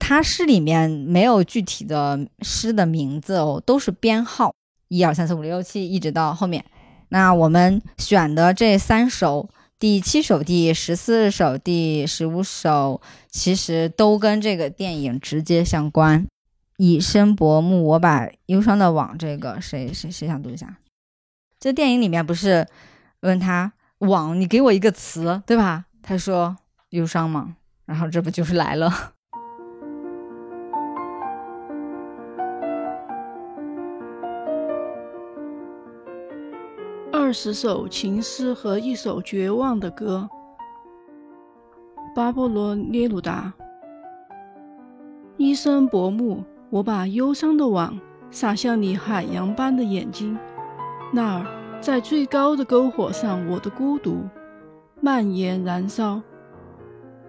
[0.05, 4.53] 他诗里面没有具体的诗的名字哦，都是编号，
[4.89, 6.65] 一二三四五六七，一直到后面。
[7.07, 16.27] 那我们选的这三首，第七首、第十四首、第十五首，其实都跟这个电影直接相关。
[16.75, 20.79] 以身薄暮，我把忧伤的网，这个谁谁谁想读一下？
[21.57, 22.67] 这电影里面不是
[23.21, 25.85] 问他网，你给我一个词，对吧？
[26.01, 26.57] 他说
[26.89, 29.12] 忧伤嘛，然后这不就是来了。
[37.33, 40.29] 十首情诗和一首绝望的歌。
[42.15, 43.51] 巴勃罗·涅鲁达。
[45.35, 50.37] 一生薄暮，我把忧伤的网撒向你海洋般的眼睛。
[51.11, 51.45] 那儿，
[51.81, 54.21] 在最高的篝火上，我的孤独
[55.01, 56.21] 蔓延燃烧，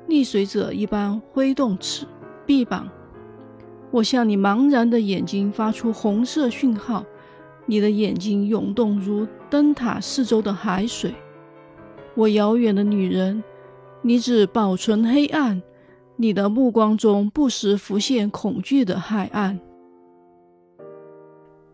[0.07, 2.07] 溺水者一般挥动翅
[2.45, 2.87] 臂膀。
[3.91, 7.05] 我向你茫然的眼睛发出红色讯号。
[7.67, 11.15] 你的眼睛涌动如灯塔四周的海水，
[12.15, 13.43] 我遥远的女人，
[14.03, 15.63] 你只保存黑暗，
[16.17, 19.59] 你的目光中不时浮现恐惧的海岸。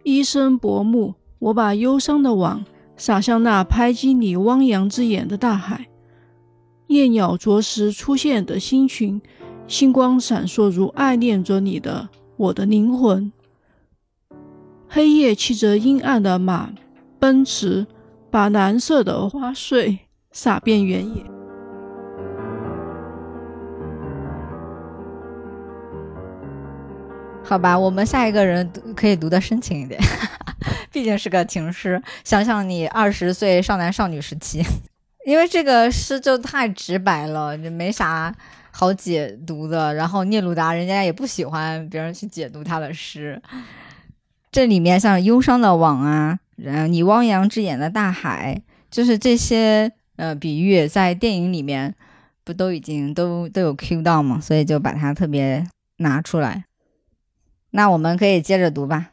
[0.03, 2.65] 一生薄暮，我把忧伤的网
[2.97, 5.87] 撒向那拍击你汪洋之眼的大海。
[6.87, 9.21] 夜鸟啄食出现的星群，
[9.67, 13.33] 星光闪烁如爱恋着你的我的灵魂。
[14.93, 16.69] 黑夜骑着阴暗的马
[17.21, 17.87] 奔驰，
[18.29, 20.01] 把蓝色的花穗
[20.33, 21.23] 洒遍原野。
[27.45, 30.01] 好吧，我们下一个人可以读的深情一点，
[30.91, 32.03] 毕竟是个情诗。
[32.25, 34.61] 想想你二十岁少男少女时期，
[35.25, 38.35] 因为这个诗就太直白了，就没啥
[38.73, 39.95] 好解读的。
[39.95, 43.41] 然后聂鲁达人家也不喜欢别人去解读他的诗。
[44.53, 48.61] 这里面像忧伤的网啊，然你汪洋之眼的大海，
[48.91, 51.95] 就是这些呃比喻，在电影里面
[52.43, 54.41] 不都已经都都有 Q 到吗？
[54.41, 55.65] 所以就把它特别
[55.99, 56.65] 拿出来。
[57.71, 59.13] 那我们可以接着读吧。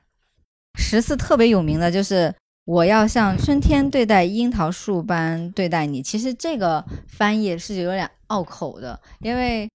[0.80, 2.34] 十四特别有名的就是
[2.66, 6.02] 我要像春天对待樱桃树般对待你。
[6.02, 9.70] 其实这个翻译是有点拗口的，因为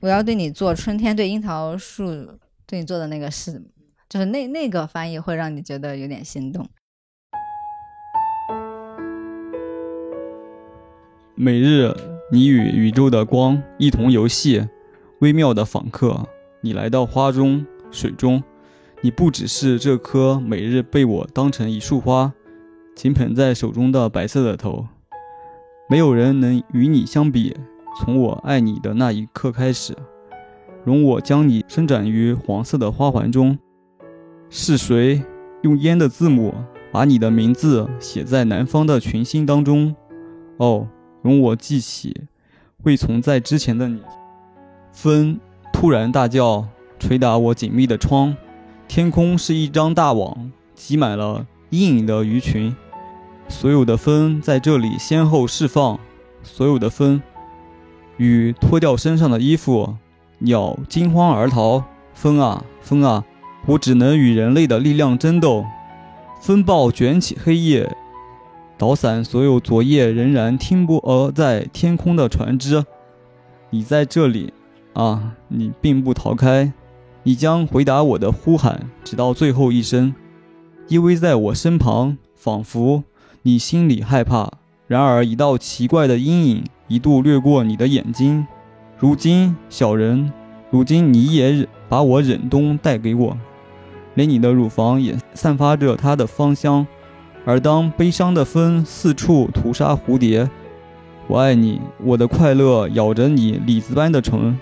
[0.00, 3.62] 我要对你做春天对樱桃树对你做的那个事。
[4.08, 6.68] 就是那那个翻译会让你觉得有点心动。
[11.34, 11.92] 每日
[12.30, 14.68] 你与宇宙的光一同游戏，
[15.20, 16.28] 微妙的访客，
[16.60, 18.42] 你来到花中、水中，
[19.00, 22.32] 你不只是这颗每日被我当成一束花，
[22.94, 24.86] 紧捧在手中的白色的头。
[25.90, 27.56] 没有人能与你相比。
[27.96, 29.96] 从我爱你的那一刻开始，
[30.84, 33.56] 容我将你伸展于黄色的花环中。
[34.50, 35.22] 是谁
[35.62, 36.54] 用烟的字母
[36.92, 39.94] 把你的名字写在南方的群星当中？
[40.58, 40.86] 哦，
[41.22, 42.22] 容我记起
[42.84, 44.00] 未存在之前的你。
[44.92, 45.40] 风
[45.72, 46.68] 突然大叫，
[47.00, 48.36] 捶打我紧密的窗。
[48.86, 52.74] 天空是一张大网，挤满了阴影的鱼群。
[53.48, 55.98] 所有的风在这里先后释放，
[56.42, 57.20] 所有的风，
[58.18, 59.96] 雨脱掉身上的衣服，
[60.38, 61.82] 鸟惊慌而逃。
[62.12, 63.24] 风啊，风啊！
[63.66, 65.64] 我只能与人类的力量争斗，
[66.40, 67.96] 风暴卷起黑夜，
[68.76, 72.84] 导散所有昨夜仍然停泊在天空的船只。
[73.70, 74.52] 你在这里，
[74.92, 76.72] 啊，你并不逃开，
[77.22, 80.14] 你将回答我的呼喊，直到最后一声，
[80.88, 83.04] 依偎在我身旁，仿佛
[83.42, 84.52] 你心里害怕。
[84.86, 88.46] 然而，一道奇怪的阴影一度掠过你的眼睛。
[88.98, 90.30] 如今，小人，
[90.70, 93.36] 如今你也把我忍冬带给我，
[94.14, 96.86] 连你的乳房也散发着它的芳香。
[97.44, 100.48] 而当悲伤的风四处屠杀蝴蝶，
[101.26, 104.58] 我爱你，我的快乐咬着你李子般的唇，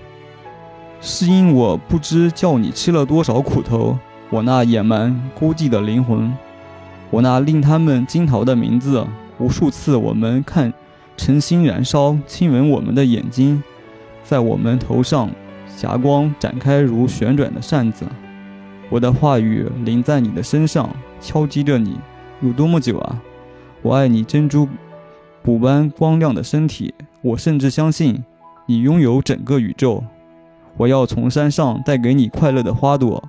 [1.00, 3.96] 是因我不知叫你吃了多少苦头。
[4.30, 6.32] 我那野蛮孤寂的灵魂，
[7.10, 9.06] 我那令他们惊逃的名字，
[9.38, 10.72] 无数次我们看
[11.16, 13.62] 晨星燃烧，亲吻我们的眼睛，
[14.24, 15.28] 在我们头上，
[15.68, 18.06] 霞光展开如旋转的扇子。
[18.92, 21.98] 我的话语淋在你的身上，敲击着你。
[22.42, 23.22] 有多么久啊！
[23.81, 24.68] 我爱你珍珠
[25.42, 28.22] 补般光亮的身体，我甚至相信
[28.66, 30.05] 你拥有整个宇宙。
[30.76, 33.22] 我要从山上带给你快乐的花朵，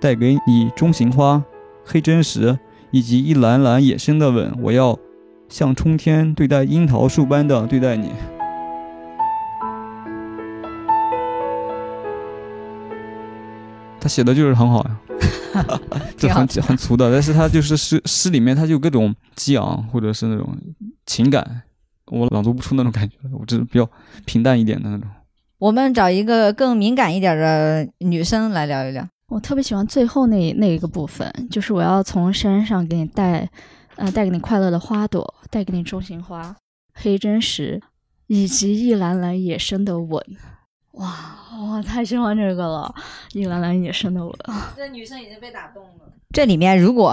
[0.00, 1.40] 带给你中型花、
[1.84, 2.58] 黑真石
[2.90, 4.52] 以及一篮篮野生的吻。
[4.62, 4.98] 我要
[5.48, 8.10] 像春天对待樱桃树般的对待你。
[14.00, 15.00] 他写的就是很好呀。
[16.16, 20.56] 这很很粗的，但是他就是诗诗里面，他就各种激昂或者是那种
[21.06, 21.62] 情感，
[22.06, 23.88] 我朗读不出那种感觉，我只是比较
[24.24, 25.08] 平淡一点的那种。
[25.58, 29.06] 我们找一个更敏感一点的女生来聊一聊。
[29.28, 33.48] 我特别喜欢最后那那一个部分，就是我要从山上给你带，
[33.96, 36.54] 呃，带给你快乐的花朵，带给你钟情花、
[36.92, 37.80] 黑真石，
[38.26, 40.22] 以及一篮篮野生的吻。
[40.94, 42.94] 哇，我太喜欢这个了！
[43.32, 44.36] 一篮篮野生的我，
[44.76, 46.12] 这女生已经被打动了。
[46.32, 47.08] 这里面如果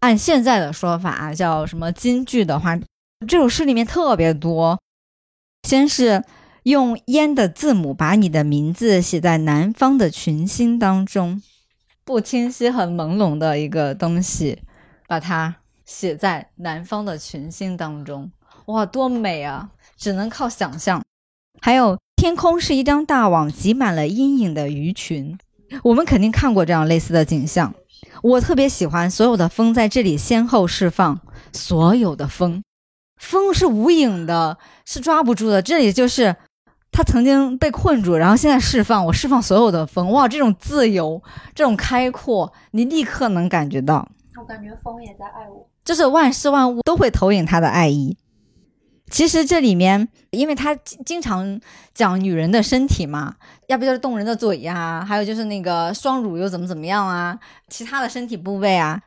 [0.00, 2.78] 按现在的说法叫什么金句的话，
[3.26, 4.78] 这首诗里面特别多。
[5.66, 6.24] 先是
[6.62, 11.42] 用烟的字母把你的名字写在南方的群星当中，
[12.04, 14.62] 不清晰、很朦胧的一个东西，
[15.06, 18.30] 把它写在南方的群星当中。
[18.66, 19.70] 哇，多美啊！
[19.96, 21.02] 只能靠想象。
[21.60, 21.98] 还有。
[22.20, 25.38] 天空是一张大网，挤满了阴影的鱼群。
[25.84, 27.72] 我们肯定看过这样类似的景象。
[28.24, 31.20] 我特别喜欢所有的风在这里先后释放，
[31.52, 32.60] 所有的风，
[33.20, 35.62] 风是无影的，是抓不住的。
[35.62, 36.34] 这里就是
[36.90, 40.10] 它曾经被困住，然后现在释放，我释放所有的风。
[40.10, 41.22] 哇，这种自由，
[41.54, 44.08] 这种开阔，你立刻能感觉到。
[44.36, 48.16] 我感觉风也在爱我，就是万事万物都会投影它的爱意。
[49.10, 51.60] 其实这里面，因为他经常
[51.94, 53.34] 讲女人的身体嘛，
[53.66, 59.00] 要不就是动人的嘴呀，还有就是那个双乳又怎么怎么样啊，其他的身体部位啊，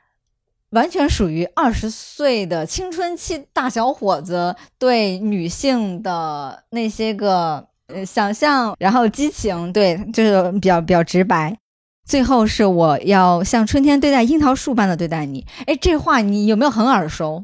[0.71, 11.57] 完全属于二十岁的青春期大小伙子对女性的那些个呃想象，然后激情，对，就是比较比较直白。
[12.03, 17.43] 最后是我要像春天对待樱桃树般的对待你，哎，这话你有没有很耳熟？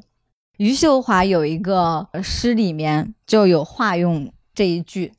[0.57, 5.13] 余秀华有一个诗里面就有化用这一句。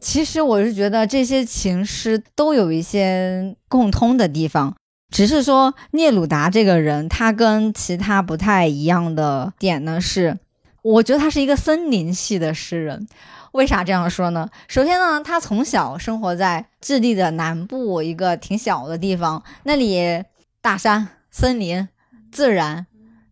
[0.00, 4.76] 其实我是觉得这些情诗都有一些共通的地方，
[5.12, 10.38] 只是说聂鲁达这个人他跟其他不太一样的点呢是，
[10.82, 13.08] 我觉得他是一个森林系的诗人。
[13.52, 14.48] 为啥这样说呢？
[14.68, 20.22] 首先呢，他从小生活在智利的南部一个挺小的地方，那里
[20.60, 21.88] 大山、森林、
[22.30, 22.86] 自然。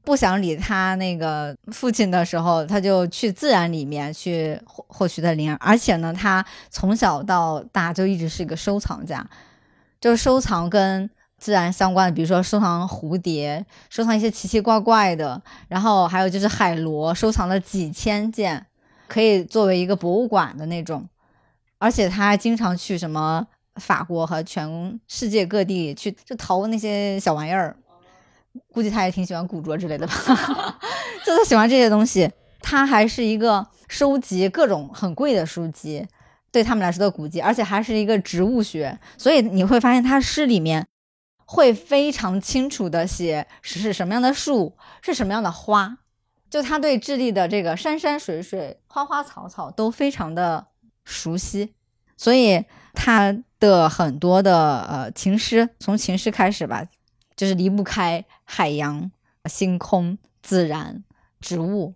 [0.07, 9.29] 不想理他那个父亲的时候，他就去自然里面去获获取的灵感，而且呢，他从小到大就一直是一个收藏家，
[10.01, 18.65] 就收藏跟自然相关的，比如说收藏蝴蝶，收藏一些奇奇怪怪的，然后还有就是海螺，收藏了几千件，
[19.09, 21.05] 可以作为一个博物馆的那种，
[21.79, 27.77] 而且他还经常去什么法国和全世界各地去就淘那些小玩意儿。
[28.73, 30.15] 估计他也挺喜欢古着之类的吧，
[31.25, 32.31] 就他喜欢这些东西。
[32.61, 36.05] 他还是一个收集各种很贵的书籍，
[36.51, 38.99] 对他们来说的古籍，而且还是一个植物学。
[39.17, 40.85] 所以你会发现他诗里面
[41.45, 45.99] 会非常清楚的写是什么样的树，是什么样的花。
[46.51, 50.67] 就他对智利的这个山山水水、花花草草都非常的
[51.05, 51.73] 熟悉，
[52.17, 56.85] 所以他的很多的呃情诗，从情诗开始吧。
[57.37, 59.11] 就是离不开海洋、
[59.45, 61.05] 星空、自然、
[61.41, 61.95] 植物，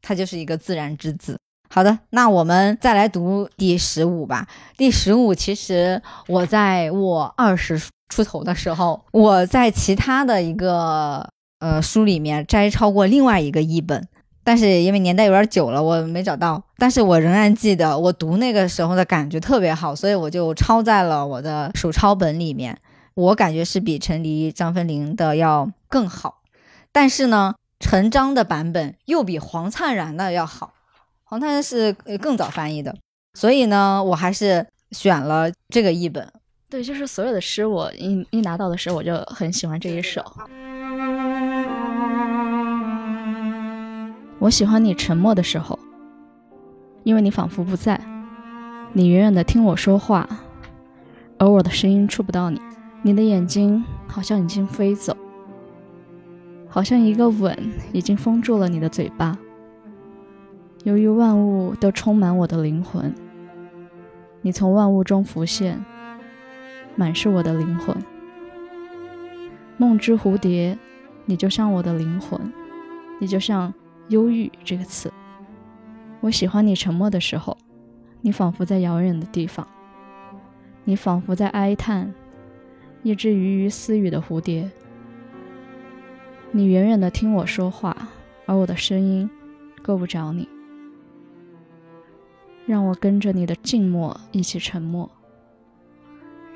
[0.00, 1.38] 它就是一个自然之子。
[1.68, 4.46] 好的，那我们再来读第十五吧。
[4.76, 7.78] 第十五，其实我在我二十
[8.08, 11.28] 出头的时候，我在其他的一个
[11.58, 14.06] 呃书里面摘抄过另外一个译本，
[14.44, 16.62] 但是因为年代有点久了，我没找到。
[16.78, 22.78] 但是我仍然记得我读那个时候的感觉特别好，所以我就抄在了我的手抄本里面。
[23.16, 26.42] 我感觉是比陈黎、张芬玲的要更好，
[26.92, 30.74] 但是呢，陈章的版本又比黄灿然的要好。
[31.24, 32.94] 黄灿然是呃更早翻译的，
[33.32, 36.30] 所以呢，我还是选了这个译本。
[36.68, 40.22] 对，就是所有的诗，我一一拿到的时候，我就很喜欢这一首。
[44.38, 45.78] 我喜欢你沉默的时候，
[47.02, 47.98] 因为你仿佛不在，
[48.92, 50.28] 你远远的听我说话，
[51.38, 52.60] 而我的声音触不到你。
[53.06, 55.16] 你的眼睛好像已经飞走，
[56.68, 57.56] 好像一个吻
[57.92, 59.38] 已经封住了你的嘴巴。
[60.82, 63.14] 由于万物都充满我的灵魂，
[64.40, 65.84] 你从万物中浮现，
[66.96, 67.96] 满是我的灵魂。
[69.76, 70.76] 梦之蝴蝶，
[71.26, 72.52] 你就像我的灵魂，
[73.20, 73.72] 你就像
[74.08, 75.12] 忧郁这个词。
[76.22, 77.56] 我喜欢你沉默的时候，
[78.20, 79.64] 你仿佛在遥远的地方，
[80.82, 82.12] 你仿佛在哀叹。
[83.06, 84.68] 一只鱼鱼私语的蝴蝶，
[86.50, 87.96] 你远远的听我说话，
[88.46, 89.30] 而我的声音
[89.80, 90.48] 够不着你。
[92.66, 95.08] 让我跟着你的静默一起沉默，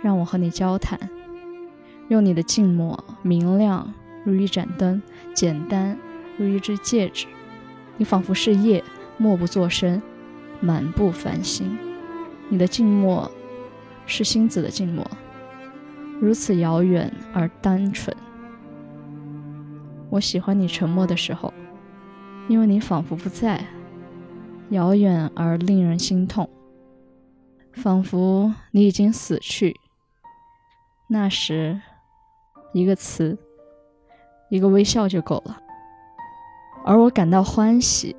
[0.02, 0.98] 让我和你交谈，
[2.08, 3.94] 用你的静默明亮
[4.24, 5.00] 如一盏灯，
[5.32, 5.96] 简单
[6.36, 7.28] 如一只戒指。
[7.96, 8.82] 你仿佛是夜，
[9.18, 10.02] 默不作声，
[10.58, 11.78] 满不繁星。
[12.48, 13.30] 你的静默
[14.04, 15.08] 是星子的静默。
[16.20, 18.14] 如此遥远而单纯。
[20.10, 21.52] 我喜欢你沉默的时候，
[22.46, 23.64] 因为你仿佛不在，
[24.68, 26.50] 遥远而令人心痛，
[27.72, 29.74] 仿佛你已经死去。
[31.08, 31.80] 那时，
[32.74, 33.38] 一个词，
[34.50, 35.58] 一个微笑就够了，
[36.84, 38.14] 而我感到欢喜，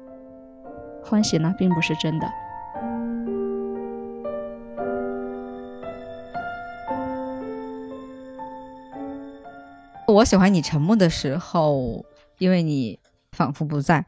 [1.03, 2.27] 欢喜那并不是真的。
[10.11, 12.05] 我喜欢你沉默的时候，
[12.37, 12.99] 因为你
[13.31, 14.05] 仿佛不在。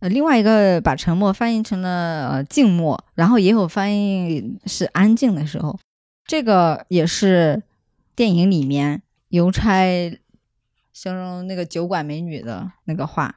[0.00, 5.78] 呃，另外一个把沉默翻译成了呃静默，然后也有翻译是安静的时候。
[6.26, 7.62] 这个也是
[8.16, 10.18] 电影里面邮差
[10.92, 13.36] 形容那个酒馆美女的那个话。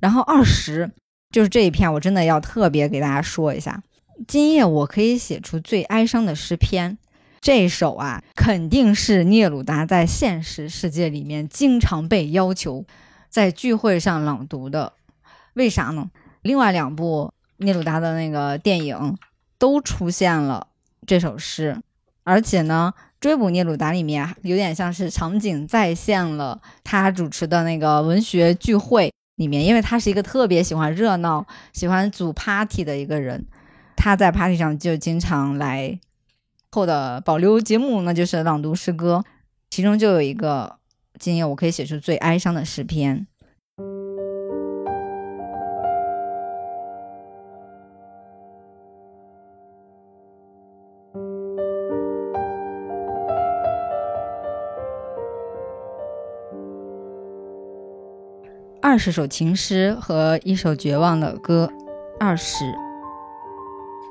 [0.00, 0.90] 然后二十
[1.30, 3.82] 就是这一篇，我真的要特别给大家说一下。
[4.26, 6.96] 今夜我可以写出最哀伤的诗篇。
[7.40, 12.84] 这首啊，肯定是聂鲁达在现实世界里面经常被要求
[13.30, 14.92] 在聚会上朗读的。
[15.54, 16.10] 为啥呢？
[16.42, 19.16] 另外两部聂鲁达的那个电影
[19.58, 20.66] 都出现了
[21.06, 21.80] 这首诗，
[22.24, 33.46] 而且呢，《追捕聂鲁达》里面有点像是场景再现了他主持的那个文学聚会里面，因为他是一个特别喜欢热闹、喜欢组 party 的一个人，
[33.96, 35.98] 他在 party 上就经常来。
[36.72, 39.24] 后的保留节目那就是朗读诗歌，
[39.70, 40.76] 其中就有一个
[41.18, 43.26] 今夜我可以写出最哀伤的诗篇。
[58.82, 61.68] 二十首情诗和一首绝望的歌，
[62.18, 62.89] 二十。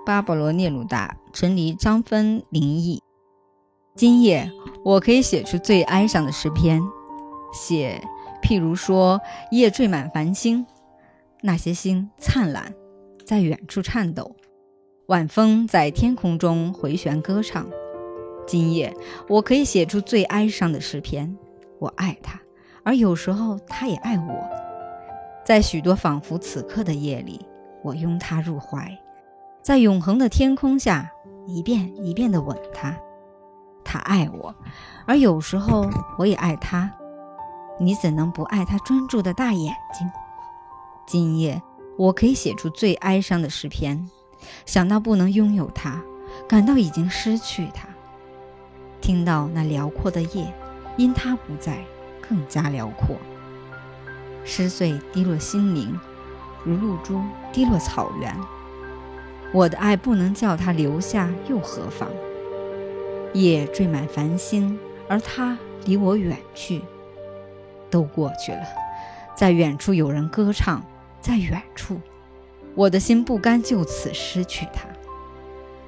[0.10, 2.99] 巴勃罗·聂鲁达、陈黎、张芬林译。
[3.95, 4.51] 今夜
[4.84, 6.82] 我可以写出最哀伤的诗篇，
[7.53, 8.01] 写
[8.41, 10.66] 譬如说夜缀满繁星，
[11.43, 12.74] 那些星灿烂，
[13.24, 14.36] 在远处颤抖，
[15.10, 17.68] 晚风在天空中回旋歌唱。
[18.47, 18.91] 今夜
[19.28, 21.38] 我可以写出最哀伤的诗篇，
[21.78, 22.41] 我爱他，
[22.82, 24.49] 而有时候他也爱我，
[25.45, 27.45] 在许多仿佛此刻的夜里，
[27.84, 28.99] 我拥他入怀。
[29.70, 31.11] 在永恒的天空下，
[31.45, 32.97] 一遍一遍地吻他。
[33.84, 34.55] 他爱我，
[35.05, 36.91] 而有时候我也爱他。
[37.80, 40.09] 你怎能不爱他专注的大眼睛？
[41.05, 41.61] 今夜
[41.99, 44.09] 我可以写出最哀伤的诗篇，
[44.65, 46.01] 想到不能拥有他，
[46.47, 47.88] 感到已经失去他。
[48.99, 50.51] 听到那辽阔的夜，
[50.97, 51.86] 因他不在，
[52.28, 53.15] 更加辽阔。
[54.43, 55.95] 湿碎滴落心灵，
[56.63, 57.22] 如露珠
[57.53, 58.36] 滴落草原。
[59.51, 62.07] 我的爱不能叫他留下，又何妨？
[63.33, 64.77] 夜缀满繁星，
[65.07, 66.81] 而他离我远去，
[67.89, 68.61] 都过去了。
[69.35, 70.83] 在远处有人歌唱，
[71.19, 71.99] 在远处，
[72.75, 74.87] 我的心不甘就此失去他。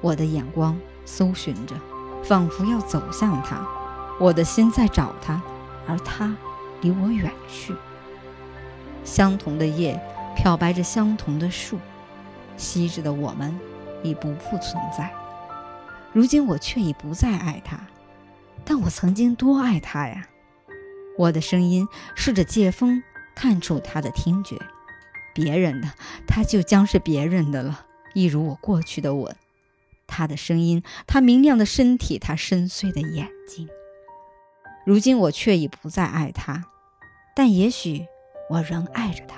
[0.00, 1.76] 我的眼光搜寻着，
[2.24, 3.64] 仿佛要走向他。
[4.18, 5.40] 我的心在找他，
[5.86, 6.36] 而他
[6.80, 7.74] 离我远去。
[9.04, 10.00] 相同的叶
[10.36, 11.78] 漂白着相同的树，
[12.56, 13.58] 昔日的我们
[14.02, 15.12] 已不复存在。
[16.12, 17.80] 如今我却已不再爱他，
[18.64, 20.26] 但我曾经多爱他呀！
[21.18, 23.02] 我的声音试着借风
[23.34, 24.58] 探出他的听觉，
[25.34, 25.88] 别人的
[26.26, 29.34] 他就将是别人的了，一如我过去的吻。
[30.06, 33.68] 他的声音，他明亮的身体，他深邃的眼睛。
[34.84, 36.64] 如今我却已不再爱他，
[37.34, 38.04] 但也许
[38.50, 39.36] 我仍爱着他。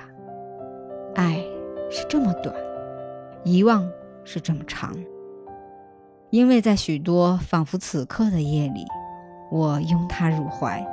[1.14, 1.36] 爱
[1.90, 2.52] 是这么短，
[3.44, 3.88] 遗忘
[4.24, 4.94] 是这么长。
[6.30, 8.84] 因为在许多仿佛此刻的夜里，
[9.52, 10.84] 我拥他入怀，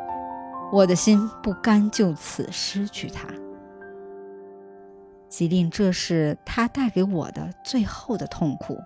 [0.71, 3.27] 我的心不甘就此失去他。
[5.27, 8.77] 即令这是他带给我的最后的痛苦，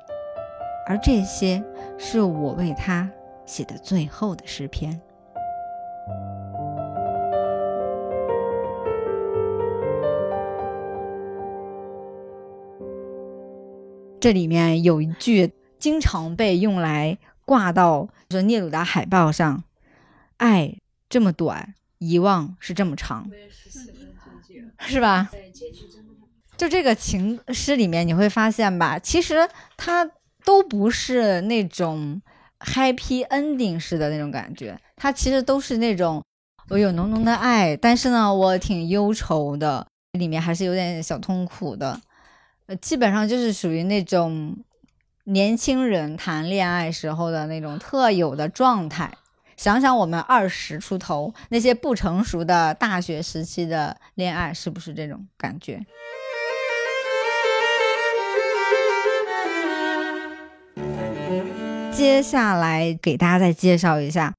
[0.88, 1.62] 而这些
[1.98, 3.10] 是我为他
[3.46, 5.02] 写的最后的诗篇。
[14.26, 15.54] 这里面有一句。
[15.78, 17.16] 经常被用来
[17.46, 19.64] 挂到说聂鲁达海报上，
[20.38, 23.30] 爱这么短，遗忘是这么长，
[24.80, 25.30] 是吧？
[26.58, 29.48] 就这个情诗里面，你会发现吧，其实
[29.78, 30.10] 它
[30.44, 32.20] 都不是那种
[32.62, 36.24] happy ending 式的那种感觉，它其实都是那种
[36.70, 42.02] 我有浓浓的爱，但是呢，我挺忧愁的，里面还是有点小痛苦的，
[42.68, 44.58] 呃，基本上就是属于那种。
[45.28, 49.12] 年轻人谈恋爱时候的那种特有的状态，
[49.58, 55.84] 想想我们二十出头那些不成熟的大学时期的恋爱，是不是这种感觉？
[61.92, 64.36] 接下来给大家再介绍一下，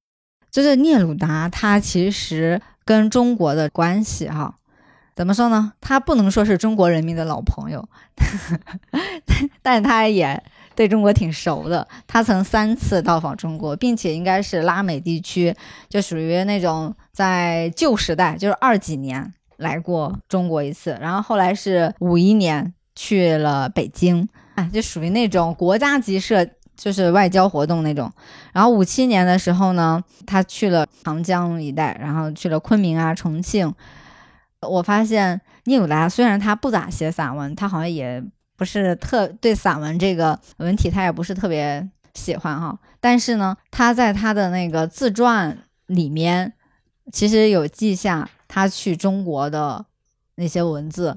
[0.49, 4.55] 就是聂鲁达，他其实跟中国的关系哈，
[5.17, 5.73] 怎么说呢？
[5.81, 7.89] 他不能说是中国人民的老朋友，
[9.61, 10.41] 但他也。
[10.75, 15.51] 对中国挺熟的，他曾三次到访中国，并且应该是拉美地区，
[15.89, 28.11] 就属于那种在旧时代，就是二几年来过中国一次，然后后来是五一年去了北京，啊，就属于那种国家级社，就是外交活动那种。
[28.53, 33.73] 然后五七年的时候呢，他去了长江一带，然后去了昆明啊、重庆。
[34.61, 38.23] 我发现聂鲁达虽然他不咋写散文，他好像也。
[38.57, 42.75] 不是特对散文这个文体，他也不是特别喜欢哈。
[42.99, 45.55] 但是呢，他在他的那个自传
[45.85, 46.53] 里面，
[47.13, 49.85] 其实有记下他去中国的
[50.37, 51.15] 那些文字，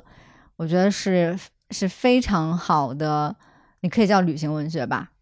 [0.57, 1.38] 我觉得是
[1.70, 3.34] 是非常好的，
[3.80, 5.12] 你可以叫旅行文学吧，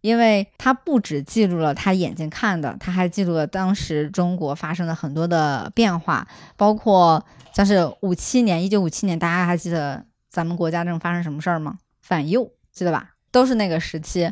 [0.00, 7.22] 因为他不只记录了他眼睛看的，他还记录了当时中国发生的很多的变化，包括
[7.58, 10.04] 像是五七年，一九五七年，大家还记得。
[10.30, 11.78] 咱们国家正发生什么事儿吗？
[12.00, 13.14] 反右，记得吧？
[13.32, 14.30] 都是那个时期，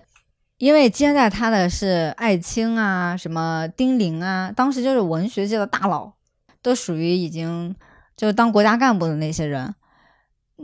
[0.58, 6.12] 因为接待他的是艾青啊，什么丁玲啊，当时就是文学界的大佬，
[6.62, 7.74] 都属于已经
[8.16, 9.74] 就是当国家干部的那些人，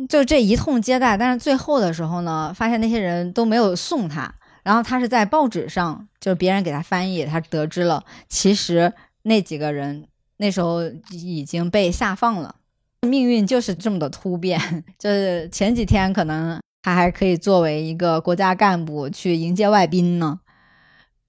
[0.08, 1.16] 就这一通接待。
[1.16, 4.32] 但是最后的时候呢，发现那些人都没有送他，
[4.62, 8.92] 然后他是在报纸上，就是别人给他翻译，他得知了，其实
[9.22, 10.06] 那几个人
[10.42, 10.82] 那时候
[11.12, 12.56] 已经被下放了。
[13.02, 14.60] 命运就是这么的突变，
[14.98, 20.40] 就是前几天可能他还可以作为一个国家干部去迎接外宾呢，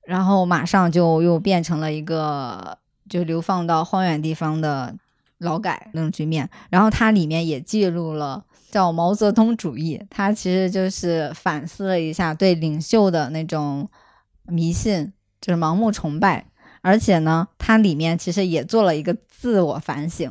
[0.08, 4.96] 然后马上就又变成了一个就流放到荒远地方的
[5.38, 6.50] 劳改那种局面。
[6.72, 13.88] 然后它里面也记录了叫毛泽东主义，它其实就是反思了一下对领袖的那种
[14.44, 16.46] 迷信，就是盲目崇拜。
[16.84, 20.30] 而且呢，它里面其实也做了一个自我反省。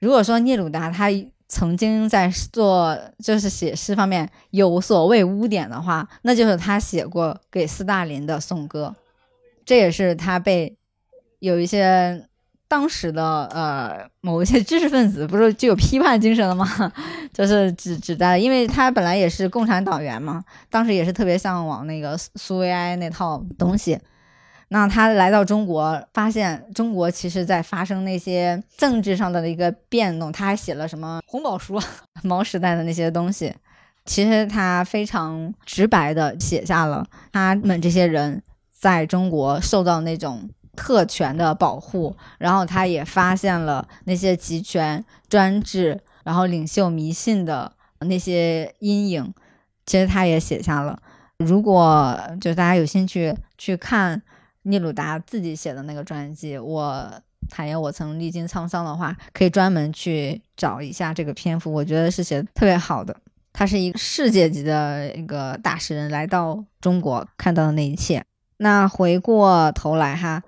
[0.00, 1.06] 如果说聂鲁达他
[1.48, 8.94] 曾经在做就是写诗方面有所谓污点的话，那就是他写过给斯大林的颂歌，
[9.64, 10.76] 这也是他被
[11.38, 12.26] 有一些
[12.66, 16.66] 当时的呃某一些知识分子不是具有批判精神的吗？
[17.32, 23.96] 就是指指代，因为他本来也是共产党员嘛，当时也是特别向往那个苏维埃那套东西。
[24.68, 30.32] 那他来到中国，发现中国其实在发生那些政治上的一个变动。
[30.32, 31.80] 他还写了什么红宝书、
[32.24, 33.54] 毛时代的那些东西。
[34.04, 49.32] 其实他非常直白的写下了他们这些人在中国受到那种特权的保护，然后他也发现了那些集权、专制，然后领袖迷信的那些阴影。
[49.86, 51.00] 其实他也写下了。
[51.38, 54.20] 如果就大家有兴趣去看。
[54.66, 63.16] 聂鲁达自己写的那个传记，我坦言我曾历经沧桑的话，可以专门去找一下这个篇幅，我觉得是写的特别好的。
[63.52, 68.24] 他是一个世界级的一个大诗人，来到中国看到的那一切。
[68.56, 70.42] 那回过头来哈，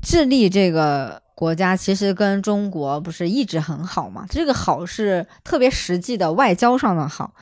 [0.00, 4.24] 智利这个国家其实跟中国不是一直很好嘛？
[4.30, 7.34] 这个好是特别实际的外交上的好。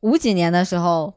[0.00, 1.14] 五几年的时候，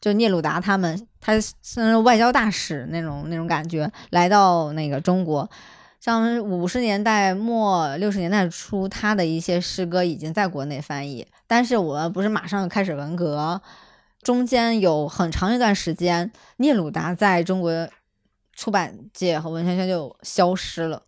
[0.00, 5.48] 就聂鲁达他们，他是外交大使那种那种感觉，来到那个中国。
[6.00, 13.60] 像五十年代末六十年代初，他的一些诗歌已经在国内翻译，但是我们不是马上开始文革，
[14.22, 17.88] 中间有很长一段时间，聂鲁达在中国
[18.54, 21.02] 出版界和文学圈就消失了，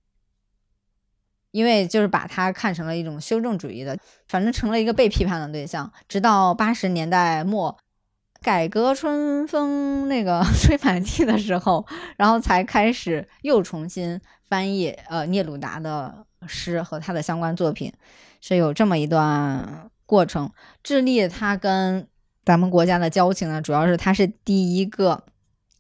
[1.52, 3.96] 因为就是把他看成了一种修正主义的，
[4.26, 5.92] 反正成了一个被批判的对象。
[6.08, 7.78] 直到八十年代末，
[8.43, 11.86] 改革春风那个 吹满地的时候，
[12.16, 14.20] 然后才开始又重新。
[14.49, 17.93] 翻译呃聂鲁达的诗和他的相关作品
[18.41, 20.51] 是有这么一段过程。
[20.82, 22.09] 智利它跟
[22.45, 25.22] 咱们国家的交情呢，主要是它是第一个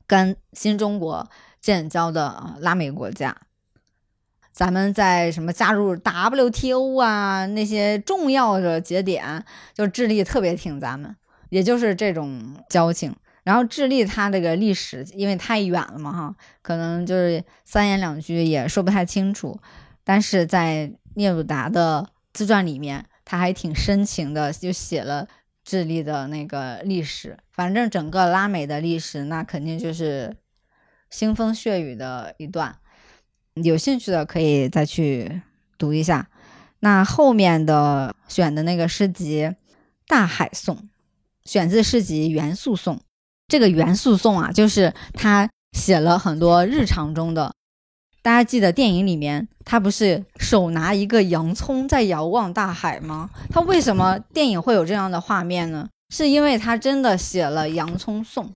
[0.06, 1.28] 跟新中国
[1.60, 3.36] 建交的拉美国家。
[4.52, 9.44] 咱们在什么加入 WTO 啊那些重要的节点，
[9.74, 11.16] 就智利特别挺咱们，
[11.50, 13.14] 也就是这种交情。
[13.42, 19.60] 然后智利它这个历史因为太远了嘛哈，可能就是三言两句也说不太清楚。
[20.04, 25.26] 但是在聂鲁达的自传里面，他还挺深情的，就写了
[25.64, 27.36] 智利的那个历史。
[27.50, 30.36] 反正整个拉美的历史，那肯定就是
[31.10, 32.76] 腥风血雨的一段。
[33.54, 35.42] 有兴趣的可以再去
[35.76, 36.28] 读一下。
[36.80, 39.42] 那后面的选的那个诗集
[40.06, 40.76] 《大海颂》，
[41.50, 42.94] 选自诗集《元素颂》。
[43.48, 47.52] 这个元素颂啊，就是他写了很多日常中的。
[48.22, 53.30] 大家记得电影里面，他不是手拿一个洋葱在遥望大海吗？
[53.50, 55.88] 他为什么电影会有这样的画面呢？
[56.14, 58.52] 是因为他真的写了洋葱颂。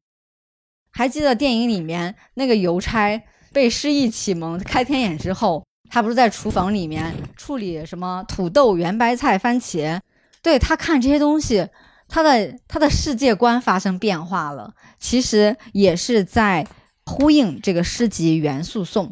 [0.92, 3.20] 还记得电影里面那个邮差
[3.52, 9.98] 被诗意启蒙开天眼之后，他不是在厨房里面处理什么土豆、圆白菜、番茄？
[10.40, 11.68] 对他看这些东西。
[12.14, 16.64] 他的他的世界观发生变化了，其实也是在
[17.04, 19.06] 呼应这个诗集《元素颂》。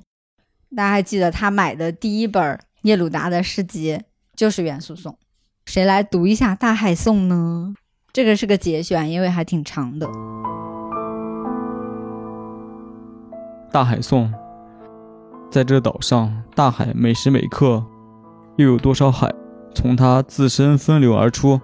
[0.76, 4.00] 大家还记得他买的第一本聂鲁达的诗集
[4.36, 5.12] 就是《元素颂》，
[5.66, 7.74] 谁来读一下《大海颂》呢？
[8.12, 10.07] 这个是个节选，因为还挺长的。
[13.72, 14.32] 《大海颂》
[15.50, 17.84] 在这岛上，大海每时每刻
[18.59, 19.34] 又有多少海
[19.74, 21.61] 从它自身分流而出？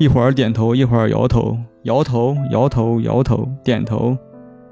[0.00, 4.16] 一会儿点头，一会儿摇头，摇头，摇头，摇头，点头，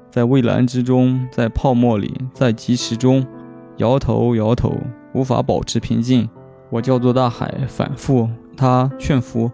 [0.09, 3.23] 在蔚蓝之中，在泡沫里，在疾驰中，
[3.77, 4.75] 摇头，摇头，
[5.13, 6.27] 无法保持平静。
[6.71, 8.27] 我叫做大海，反复，
[8.57, 9.51] 他劝服，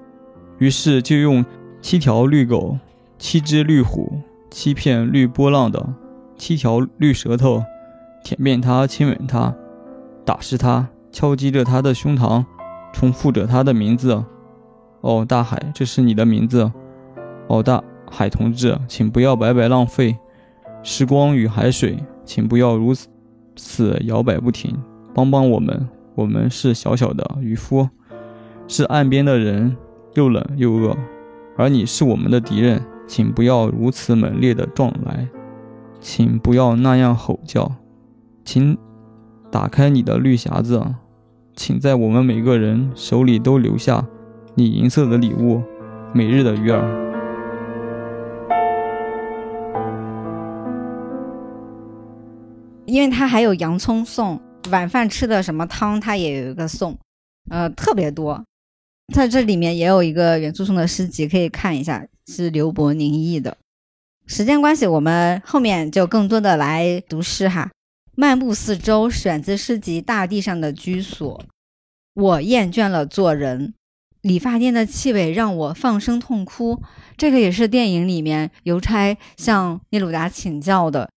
[0.59, 1.43] 于是就用
[1.81, 2.77] 七条绿狗，
[3.19, 4.09] 七只绿虎，
[4.49, 5.93] 七片绿波浪的
[6.37, 7.61] 七条绿舌头，
[8.23, 9.53] 舔遍他，亲吻他，
[10.23, 12.45] 打湿他，敲击着他的胸膛，
[12.93, 14.23] 重复着他的名字。
[15.05, 16.71] 哦，大海，这是你的名字。
[17.47, 20.17] 哦，大海同志，请不要白白浪费
[20.81, 22.91] 时光与海水，请不要如
[23.55, 24.75] 此摇摆不停，
[25.13, 27.87] 帮帮我们，我们是小小的渔夫，
[28.67, 29.77] 是岸边的人，
[30.15, 30.97] 又冷又饿，
[31.55, 35.27] 而你是我们的敌人，请不要如此猛烈的撞来，
[35.99, 37.71] 请不要那样吼叫，
[38.43, 38.75] 请
[39.51, 40.83] 打开你的绿匣子，
[41.55, 44.03] 请在我们每个人手里都留下。
[44.57, 45.61] 你银色的礼物，
[46.13, 46.81] 每日的鱼儿，
[52.85, 54.39] 因为它还有洋葱送
[54.71, 56.97] 晚饭吃的什么汤，它也有一个送，
[57.49, 58.41] 呃，特别多。
[59.13, 63.57] 它这里面也有一个元素送的诗集，可以看一下，是刘伯宁译的。
[64.25, 67.69] 时间关系，我们后面就更多的来读诗哈。
[68.15, 71.37] 漫步四周，选自诗集《大地上的居所》。
[72.13, 73.73] 我厌倦了做人。
[74.25, 76.81] 理发店的气味让我放声痛哭，
[77.15, 81.07] 这个也是电影里面邮差向聂鲁达请教的，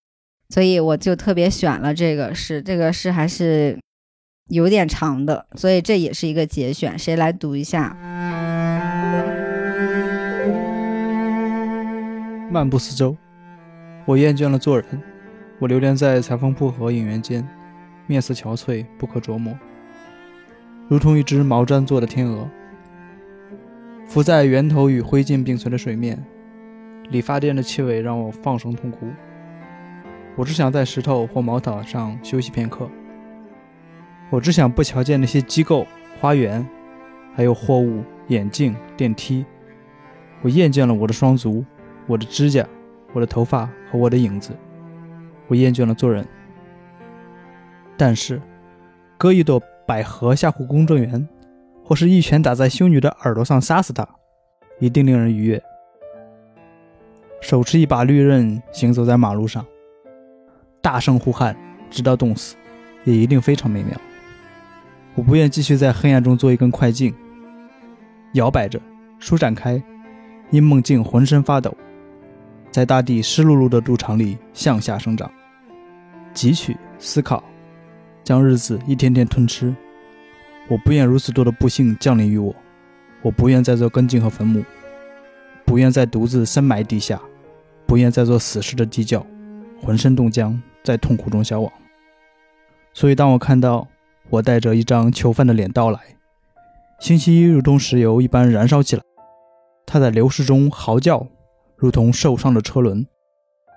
[0.51, 2.61] 所以我就特别选了这个诗。
[2.61, 3.79] 这个诗还是
[4.51, 6.99] 有点长的，所以这也是一个节选。
[6.99, 7.97] 谁来读一下？
[12.51, 13.17] 漫步四周，
[14.05, 14.87] 我厌倦了做人，
[15.59, 17.43] 我流连在裁缝铺和影院间，
[18.07, 19.59] 面色憔悴，不可琢磨，
[20.89, 22.47] 如同一只毛毡做的天鹅。
[24.09, 26.19] 浮在源头与灰烬并存的水面，
[27.11, 29.07] 理发店的气味让我放声痛哭。
[30.35, 32.89] 我只想在石头或毛毯上休息片刻，
[34.31, 35.87] 我只想不瞧见那些机构、
[36.19, 36.67] 花园，
[37.35, 39.45] 还有货物、眼镜、电梯。
[40.41, 41.63] 我厌倦了我的双足，
[42.07, 42.67] 我的指甲，
[43.13, 44.57] 我的头发和我的影子。
[45.49, 46.27] 我厌倦了做人。
[47.99, 48.41] 但是，
[49.19, 51.29] 割一朵百合吓唬公证员，
[51.89, 54.07] 或是一拳打在修女的耳朵上杀死她，
[54.79, 55.63] 一定令人愉悦。
[57.41, 59.65] 手持一把利刃行走在马路上，
[60.83, 61.57] 大声呼喊，
[61.89, 62.57] 直到冻死，
[63.05, 63.99] 也一定非常美妙。
[65.15, 67.15] 我不愿继续在黑暗中做一根快镜，
[68.35, 68.79] 摇摆着，
[69.19, 69.83] 舒展开，
[70.51, 71.75] 因梦境浑身发抖，
[72.71, 75.31] 在大地湿漉漉的肚肠里向下生长，
[76.35, 77.43] 汲取思考，
[78.23, 79.75] 将日子一天天吞吃。
[80.69, 82.55] 我不愿如此多的不幸降临于我，
[83.23, 84.63] 我不愿再做根茎和坟墓，
[85.65, 87.21] 不愿再独自深埋地下，
[87.87, 89.27] 不愿再做死尸的地窖，
[89.83, 91.73] 浑身冻僵，在痛苦中消亡。
[92.93, 93.89] 所以，当我看到
[94.29, 95.99] 我带着一张囚犯的脸到来，
[97.01, 99.03] 星期一如同石油一般燃烧起来，
[99.87, 101.27] 他在流逝中嚎叫，
[101.77, 103.07] 如同受伤的车轮，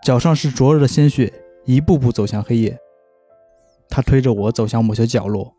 [0.03, 1.31] 脚上是灼热的鲜血，
[1.65, 2.77] 一步步走向黑夜。
[3.87, 5.53] 他推着我走向某些角落。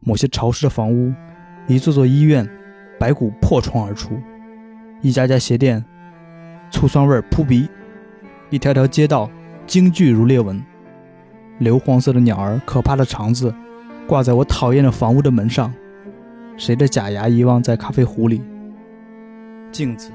[0.00, 1.12] 某些潮湿的房屋，
[1.66, 2.48] 一座座医院，
[2.98, 4.10] 白骨破窗而出；
[5.02, 5.84] 一家家鞋店，
[6.70, 7.68] 醋酸味扑鼻；
[8.50, 9.30] 一条条街道，
[9.66, 10.62] 惊惧如裂纹。
[11.58, 13.52] 硫黄色的鸟儿，可怕的肠子，
[14.06, 15.72] 挂在我讨厌的房屋的门上。
[16.56, 18.42] 谁的假牙遗忘在咖啡壶里？
[19.70, 20.10] 镜子，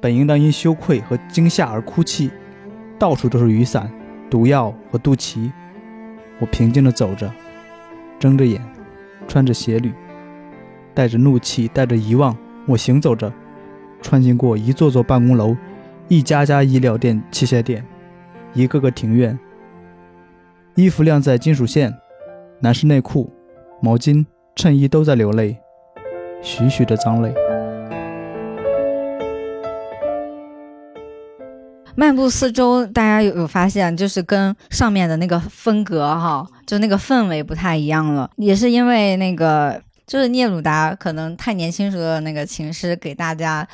[0.00, 2.30] 本应当因羞愧和惊吓而哭泣。
[2.98, 3.88] 到处都是雨伞、
[4.28, 5.52] 毒药和肚脐。
[6.40, 7.30] 我平静地走着。
[8.18, 8.60] 睁着眼，
[9.26, 9.92] 穿着鞋履，
[10.94, 13.32] 带着怒气，带着遗忘，我行走着，
[14.02, 15.56] 穿行过一座座办公楼，
[16.08, 17.84] 一家家医疗店、器械店，
[18.54, 19.38] 一个个庭院。
[20.74, 21.92] 衣服晾在金属线，
[22.60, 23.32] 男士内裤、
[23.80, 25.56] 毛巾、衬衣都在流泪，
[26.42, 27.34] 徐徐的脏泪。
[31.98, 38.30] 漫步四周，大家有有发现，就是跟上面的那个风格哈，就那个氛围不太一样了。
[38.36, 43.66] 也是因为那个，就是聂鲁达可能太年轻时候的那个情诗，给大家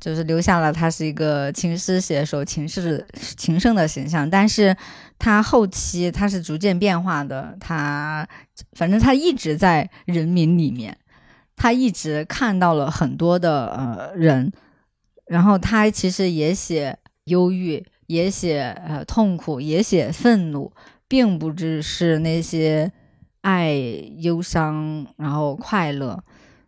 [0.00, 3.06] 就是留下了他是一个情诗写手、情诗
[3.36, 4.28] 情圣的形象。
[4.28, 4.76] 但是
[5.16, 8.26] 他后期他是逐渐变化的，他
[8.72, 10.98] 反正他一直在人民里面，
[11.54, 14.50] 他一直看到了很多的呃人，
[15.28, 16.98] 然后他其实也写。
[17.30, 20.72] 忧郁也写，呃，痛苦也写，愤怒，
[21.06, 22.90] 并不只是那些
[23.40, 23.72] 爱、
[24.18, 26.22] 忧伤，然后快乐，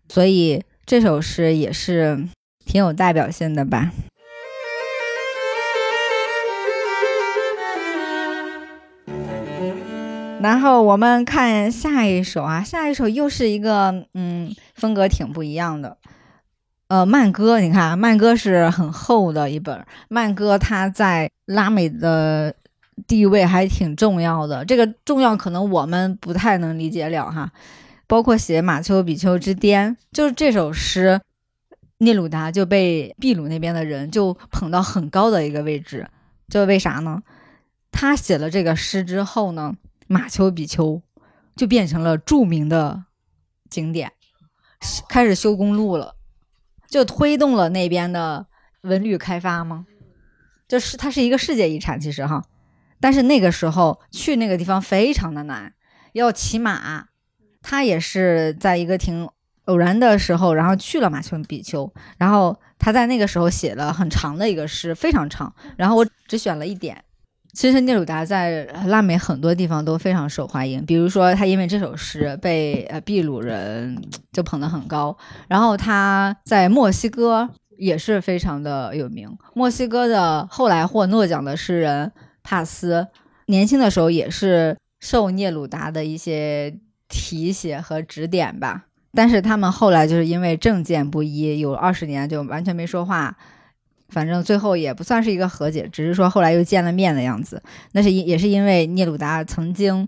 [0.08, 2.28] 所以这首诗也是
[2.64, 3.92] 挺有代表性的吧。
[10.40, 15.98] 然后我们看下一首啊，下一首又是一个，嗯，风格挺不一样的。
[16.92, 19.82] 呃，慢歌，你看，慢歌是很厚的一本。
[20.10, 22.54] 慢歌它在拉美的
[23.06, 27.50] 地位还挺重要的，这个重要可能我们不太能理解了哈。
[28.06, 31.18] 包括写马丘比丘之巅，就是这首诗，
[31.96, 36.06] 聂鲁达就被秘鲁那边的人就捧到很高的一个位置。
[36.50, 37.22] 就为啥呢？
[37.90, 39.74] 他写了这个诗之后呢，
[40.08, 41.00] 马丘比丘
[41.56, 43.04] 就变成了著名的
[43.70, 44.12] 景点，
[45.08, 46.16] 开始修公路了。
[46.92, 48.46] 就推动了那边的
[48.82, 49.86] 文旅开发吗？
[50.68, 52.44] 就是它是一个世界遗产，其实哈，
[53.00, 55.72] 但是那个时候去那个地方非常的难，
[56.12, 57.06] 要骑马。
[57.62, 59.26] 他也是在一个挺
[59.64, 65.54] 偶然的时候，然后去了马丘比丘，然后他在那个时候写了很长的一个诗，非常长。
[65.78, 67.02] 然后我只选了一点。
[67.52, 75.16] 其实聂鲁达在拉美很多地方都非常受欢迎，比如说他因为这首诗被呃秘鲁人就捧得很高，
[75.48, 79.36] 然后他在墨西哥也是非常的有名。
[79.54, 82.10] 墨西哥的后来获诺奖的诗人
[82.42, 83.08] 帕斯，
[83.46, 86.74] 年轻的时候也是受聂鲁达的一些
[87.08, 93.36] 提携和指点吧，但是他们后来就是因为政见不一，有二十年就完全没说话。
[94.12, 97.62] 反正最后也不算是一个和解，只是说后来又见了面的样子。
[97.92, 100.06] 那是因也是因为聂鲁达曾经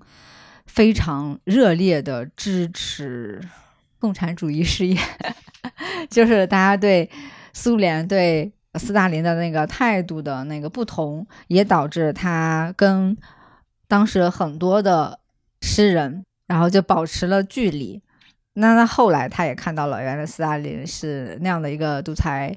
[0.66, 3.40] 非常热烈的支持
[3.98, 4.96] 共产主义事业，
[6.10, 7.08] 就是大家对
[7.54, 13.16] 苏联对斯大林的那个态度的那个不同，也导致他跟
[13.88, 15.18] 当时很多的
[15.62, 18.02] 诗人，然后就保持了距离。
[18.54, 22.54] 那他后来他也看到了，原来斯大林是那样的一个独裁。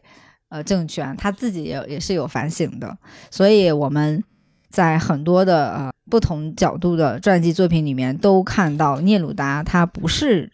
[0.50, 2.98] 呃，政权他自己也也是有反省的，
[3.30, 4.24] 所以我们
[4.70, 10.52] 在很多的呃不同角度的传记作品里面，都看到聂鲁达他不是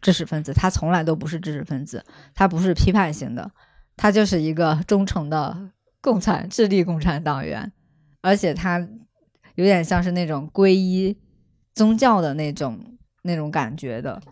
[0.00, 3.50] 知识分子，他从来都不是知识分子，他不是批判型的，
[3.96, 5.70] 他就是一个忠诚的
[6.00, 7.72] 共产智利共产党员，
[8.20, 8.78] 而且他
[9.56, 11.16] 有点像是那种皈依
[11.74, 12.78] 宗教的那种
[13.22, 14.22] 那种感觉的。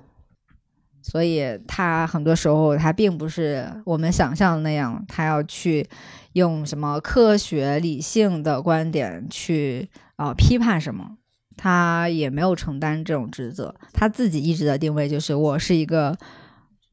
[1.03, 5.88] 所以他很多时候他并不是我们想象的那样，他要去
[6.34, 11.16] 用什么科学理性的观点去啊、批判什么，
[11.57, 13.74] 他也没有承担这种职责。
[13.94, 16.16] 他自己一直的定位就是我是一个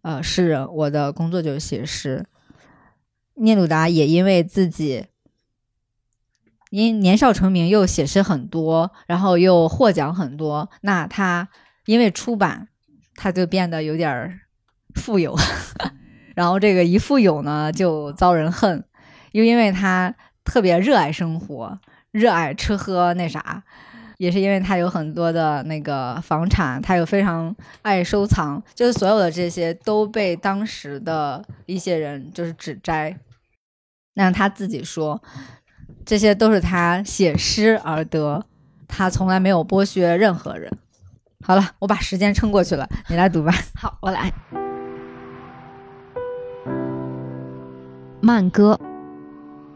[0.02, 2.26] 呃诗人，我的工作就是写诗。
[3.36, 5.08] 聂鲁达也因为自己
[6.70, 11.50] 因年少成名，又写诗很多，然后又获奖很多，那他
[11.86, 12.70] 因为出版。
[13.18, 14.40] 他就变得有点
[14.96, 15.36] 富有，
[16.36, 18.86] 然后这个一富有呢，就遭人恨，
[19.34, 20.16] 又因为他
[20.46, 21.78] 特别热爱生活，
[22.12, 23.64] 热爱吃喝那啥，
[24.18, 33.18] 也是因为他有很多的那个房产，他又非常爱收藏，就是所有的这些都被当时的一些人就是指摘。
[34.14, 35.22] 那他自己说，
[36.06, 38.46] 这些都是他写诗而得，
[38.88, 40.72] 他从来没有剥削任何人。
[41.46, 43.54] 好了，我把时间撑过去了，你来读吧。
[43.76, 44.34] 好，我来。
[48.20, 48.78] 慢歌，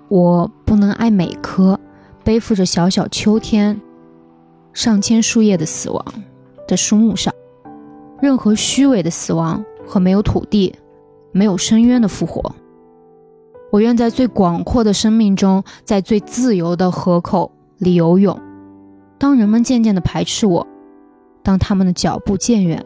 [0.09, 1.79] 我不能爱每棵
[2.23, 3.79] 背负着小小秋天、
[4.73, 6.05] 上千树叶的死亡
[6.67, 7.33] 的树木上，
[8.19, 10.75] 任何虚伪的死亡和没有土地、
[11.31, 12.53] 没有深渊的复活。
[13.71, 18.37] 我愿在最广阔的生命中，在最自由的河口里游泳。
[19.17, 20.67] 当人们渐渐地排斥我。
[21.43, 22.85] 当他们的脚步渐远，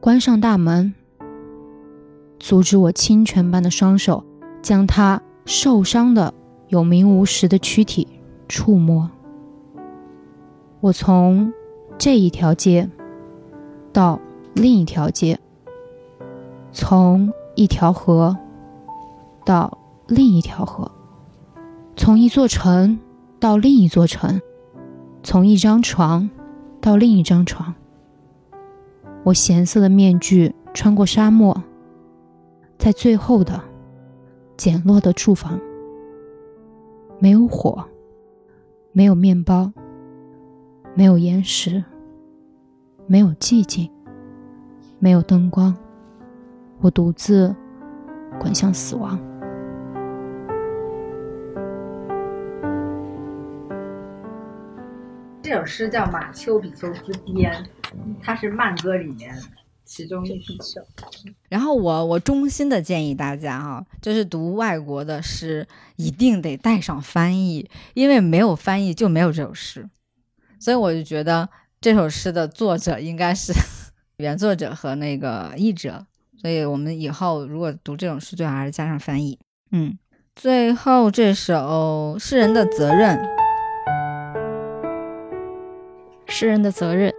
[0.00, 0.94] 关上大门，
[2.38, 4.24] 阻止我清泉般的双手
[4.62, 6.32] 将他受伤的
[6.68, 8.06] 有名无实的躯体
[8.48, 9.10] 触摸。
[10.80, 11.52] 我从
[11.98, 12.88] 这一条街
[13.92, 14.20] 到
[14.54, 15.38] 另一条街，
[16.72, 18.36] 从一条河
[19.44, 20.90] 到另一条河，
[21.96, 22.98] 从一座城
[23.38, 24.40] 到另一座城，
[25.22, 26.30] 从一张床。
[26.82, 27.72] 到另一张床，
[29.22, 31.56] 我咸涩的面具穿过沙漠，
[32.76, 33.62] 在最后的
[34.56, 35.60] 简陋的住房，
[37.20, 37.84] 没有火，
[38.90, 39.72] 没有面包，
[40.96, 41.84] 没有岩石，
[43.06, 43.88] 没有寂静，
[44.98, 45.72] 没有灯光，
[46.80, 47.54] 我独自
[48.40, 49.16] 滚向死亡。
[55.52, 57.52] 这首诗叫《马丘比丘之巅》，
[58.22, 59.38] 它是慢歌里面
[59.84, 60.80] 其中一首。
[61.50, 69.86] 然后我我衷心的建议大家哈，就是读外国的诗一定得带上翻译，因为没有翻译就没有这首诗。
[70.58, 71.46] 所以我就觉得
[71.82, 73.52] 这首诗的作者应该是
[74.16, 76.06] 原作者和那个译者。
[76.40, 79.38] 所以我们以后如果读这种诗，最好还是加上翻译。
[79.70, 79.98] 嗯，
[80.34, 83.18] 最后这首《诗人的责任》。
[86.26, 87.12] 诗人的责任，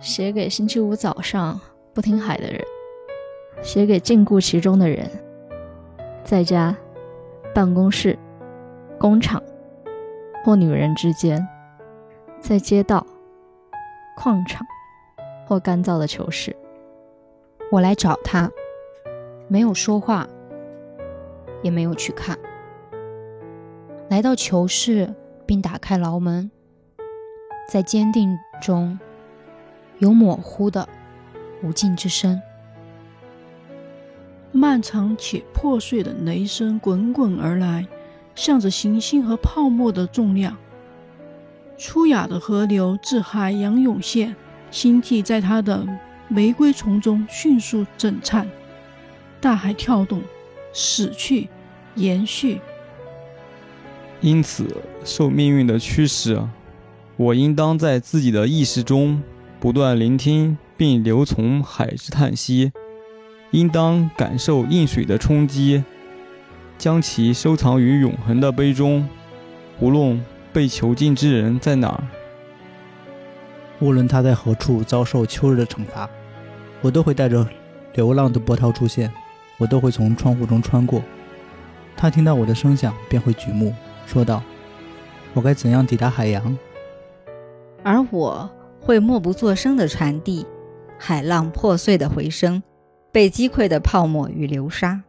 [0.00, 1.60] 写给星期五早上
[1.94, 2.62] 不听海的人，
[3.62, 5.10] 写给禁锢其中的人，
[6.24, 6.76] 在家、
[7.54, 8.18] 办公室、
[8.98, 9.42] 工厂
[10.44, 11.46] 或女人之间，
[12.40, 13.06] 在街道、
[14.16, 14.66] 矿场
[15.46, 16.54] 或干燥的囚室。
[17.70, 18.50] 我来找他，
[19.48, 20.28] 没有说话，
[21.62, 22.38] 也没有去看，
[24.08, 25.14] 来到囚室
[25.46, 26.50] 并打开牢门。
[27.68, 28.98] 在坚定中，
[29.98, 30.88] 有模糊的
[31.62, 32.40] 无尽之声。
[34.50, 37.86] 漫长且破碎的雷声滚滚而来，
[38.34, 40.56] 向着行星和泡沫的重量。
[41.76, 44.34] 粗哑的河流自海洋涌现，
[44.70, 45.86] 星体在它的
[46.26, 48.48] 玫瑰丛中迅速震颤。
[49.42, 50.22] 大海跳动，
[50.72, 51.48] 死去，
[51.96, 52.60] 延续。
[54.22, 54.66] 因此，
[55.04, 56.42] 受命运的驱使。
[57.18, 59.20] 我应当在自己的意识中
[59.58, 62.70] 不断聆听并留从海之叹息，
[63.50, 65.82] 应当感受印水的冲击，
[66.78, 69.08] 将其收藏于永恒的杯中。
[69.80, 72.04] 无论被囚禁之人在哪儿，
[73.80, 76.08] 无论他在何处遭受秋日的惩罚，
[76.80, 77.44] 我都会带着
[77.94, 79.12] 流浪的波涛出现，
[79.56, 81.02] 我都会从窗户中穿过。
[81.96, 83.74] 他听到我的声响，便会举目，
[84.06, 84.40] 说道
[85.34, 86.56] ：“我该怎样抵达海洋？”
[87.82, 88.50] 而我
[88.80, 90.46] 会默不作声地传递
[90.98, 92.62] 海浪破碎的回声，
[93.12, 95.02] 被击溃的泡沫与流沙，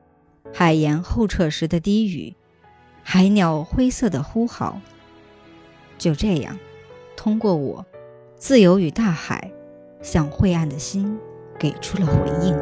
[0.54, 2.36] 海盐后撤时的低语，
[3.04, 4.80] 海鸟灰色的呼号。
[5.98, 6.58] 就这样，
[7.18, 7.86] 通过我，
[8.36, 9.52] 自由与大海
[10.02, 11.20] 向晦暗的心
[11.58, 12.14] 给出了回
[12.46, 12.56] 应。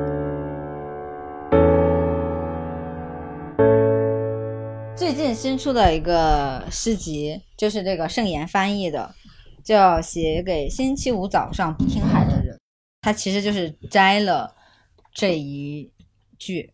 [4.96, 9.14] 最近新出的一个诗集，就是这个盛言翻译的，
[9.68, 12.56] 叫《写给星期五早上不听海的人》。
[13.02, 14.56] 他其实就是摘了
[15.12, 15.92] 这一
[16.40, 16.74] 句，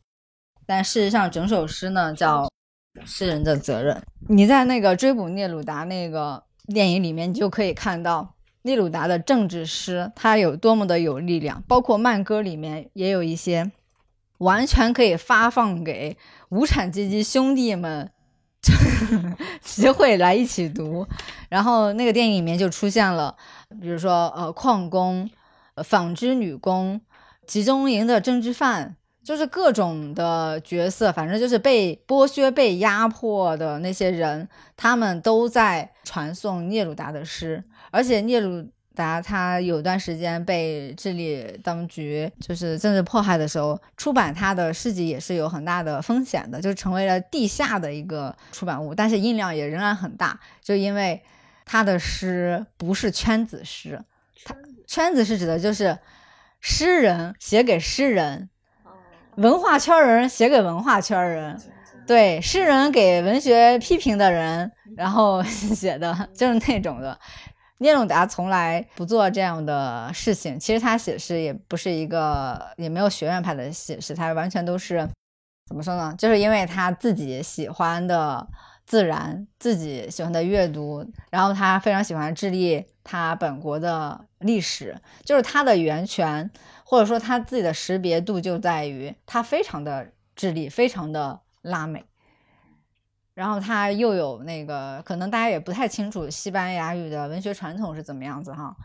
[0.67, 2.47] 但事实上整首诗呢叫
[3.03, 3.99] “诗人的责任”。
[4.29, 11.63] 你在那个追捕聂鲁达那个电影里面，你就可以看到聂鲁达的政治诗，他有多么的有力量。
[11.67, 13.71] 包括慢歌里面也有一些
[14.37, 16.15] 完全可以发放给
[16.49, 18.11] 无产阶级兄弟们
[19.61, 21.05] 集会来一起读。
[21.49, 23.36] 然后那个电影里面就出现了，
[23.82, 25.30] 比如说呃矿工。
[25.84, 27.01] 纺织女工、
[27.47, 34.47] 集中营的政治犯，就是各种的角色，反正就是被剥削、被压迫的那些人，
[34.78, 37.64] 他们都在传颂聂鲁达的诗。
[37.89, 51.21] 而且聂鲁达他有段时间被智利当局就是政治迫害的时候，出版他的诗集也是有很大的风险的，就成为了地下的一个出版物，但是印量也仍然很大，就因为
[51.65, 53.99] 他的诗不是圈子诗。
[54.45, 55.97] 他圈子是指的就是
[56.61, 58.49] 诗人写给诗人，
[59.37, 61.59] 文化圈人写给文化圈人，
[62.05, 67.17] 对，诗人给文学批评的人，然后 写的就是那种的。
[67.84, 75.07] 聂鲁达从来不做这样的事情，其实他写诗也不是一个，也没有学院派的写诗，他完全都是
[75.67, 76.15] 怎么说呢？
[76.17, 78.47] 就是因为他自己喜欢的。
[78.86, 86.51] 自然自己喜欢的阅读，然后他非常喜欢智利，他本国的历史，就是他的源泉，
[86.84, 92.03] 或者说他自己的识别度就在于他非常的智利，非常的拉美，
[93.34, 98.75] 然后他又有那个可能大家也不太清楚西班牙语的文学传统是怎么样子哈，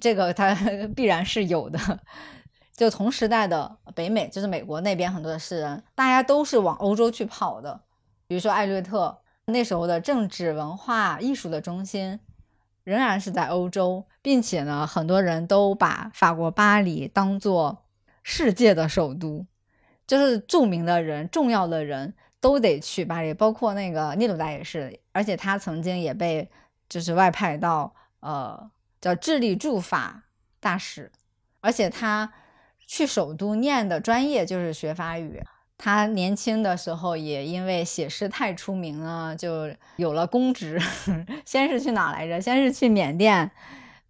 [0.00, 0.56] 这个他
[0.94, 1.78] 必然是有的，
[2.76, 7.80] 就同时代的北美，就是美国那边很多的诗人，大家都是往欧洲去跑的，
[8.26, 9.18] 比如说艾略特。
[9.48, 12.18] 那时候的政治、文化、艺术的中心
[12.82, 17.84] 仍然是在欧洲，并且呢，很多人都把法国巴黎当做
[18.24, 19.46] 世界的首都，
[20.04, 26.50] 就是著名的人、重要的人都得去巴黎，包括那个聂鲁达也是，而且他曾经也被
[26.88, 28.70] 就是外派到呃
[29.00, 30.24] 叫智利驻法
[30.60, 31.10] 大使，
[31.60, 32.32] 而且他
[32.86, 35.42] 去首都念的专业就是学法语。
[35.78, 40.80] 他年轻的时候也因为写诗太出名了，就有了公职。
[41.44, 42.40] 先是去哪来着？
[42.40, 43.50] 先是去缅甸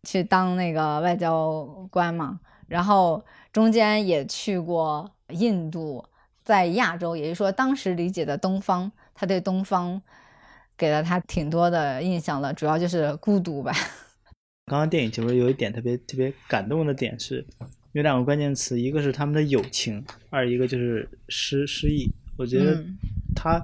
[0.04, 6.04] 去当那个外交官嘛，然后中间也去过印度，
[6.46, 10.00] 在亚洲，也就是说当时理解的东方，他对东方
[10.78, 13.72] 给了他挺多的印象了，主要就是孤独吧。
[14.66, 17.44] 刚刚电影其实有一点特别特别感动的点是。
[17.92, 22.06] 有两个关键词，一个是他们的友情，二一个就是失失忆。
[22.36, 22.84] 我觉得
[23.34, 23.58] 他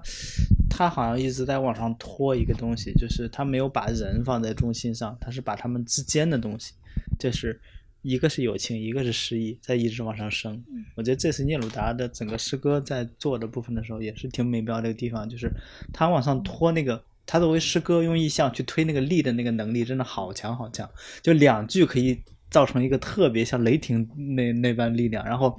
[0.71, 6.73] 他好像一直在往上拖一个东西，就是他没有把人放在中心上，他是把他们之间的东西，
[7.19, 7.61] 就是
[8.03, 10.63] 一个是友情，一个是诗意，在一直往上升。
[10.95, 15.51] 我觉得这是聂鲁达的整个诗歌在做的部分的时候，也是挺美妙的一个地方，就是
[15.93, 20.89] 他往上拖那个，他作为诗歌用意象去推那个力的那个能力，真的好强好强，
[21.23, 22.21] 就两句可以。
[22.53, 25.59] 造成一个特别像雷霆那那般力量，然后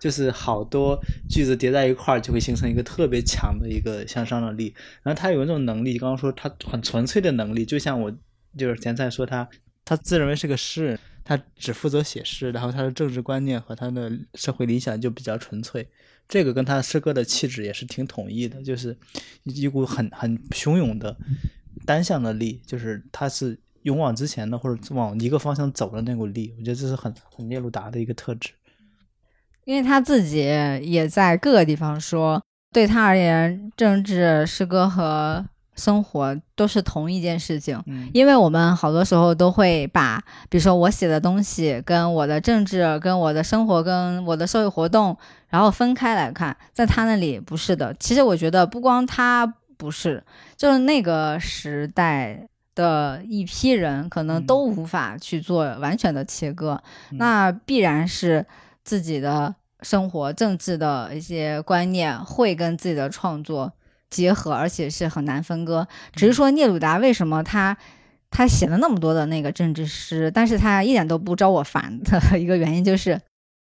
[0.00, 4.74] 就是好多句子叠在一块儿，就会形成一个特别强的一个向上的力。
[5.02, 8.10] 然后他有一种能力，刚刚说他很纯粹的能力，就像我
[8.56, 9.46] 就是前菜说他，
[9.84, 10.98] 他自认为是个诗人，
[11.30, 15.88] 他只负责写诗，然后他的政治观念和他的社会理想就比较纯粹。
[16.28, 18.98] 这个跟他诗歌的气质也是挺统一的，就是
[19.44, 21.16] 一股很很汹涌的
[21.86, 23.60] 单向的力，就是他是。
[23.84, 28.50] 勇往直前的，或者往一个方向走的那股力，我觉得这是很很聂鲁达的一个特质。
[29.64, 37.82] 因为他自己也在各个地方说，对他而言，政治、诗歌和生活都是同一件事情。
[38.12, 45.16] 因为我们好多时候都会把，比如说我写的东西跟我的政治、跟我的生活、跟我的社会活动，
[45.48, 47.94] 然后分开来看，在他那里不是的。
[48.00, 49.46] 其实我觉得不光他
[49.76, 50.22] 不是，
[50.56, 52.46] 就是那个时代。
[52.72, 58.46] 的一批人可能都无法去做完全的切割，那必然是
[58.84, 59.52] 自己的
[59.82, 63.70] 生活、政治的一些观念会跟自己的创作
[64.10, 65.86] 结合，而且是很难分割。
[66.12, 67.76] 只是说聂鲁达为什么他
[68.30, 73.20] 他写了那么多的那个政治诗，但是他一点都不招我烦的一个原因就是，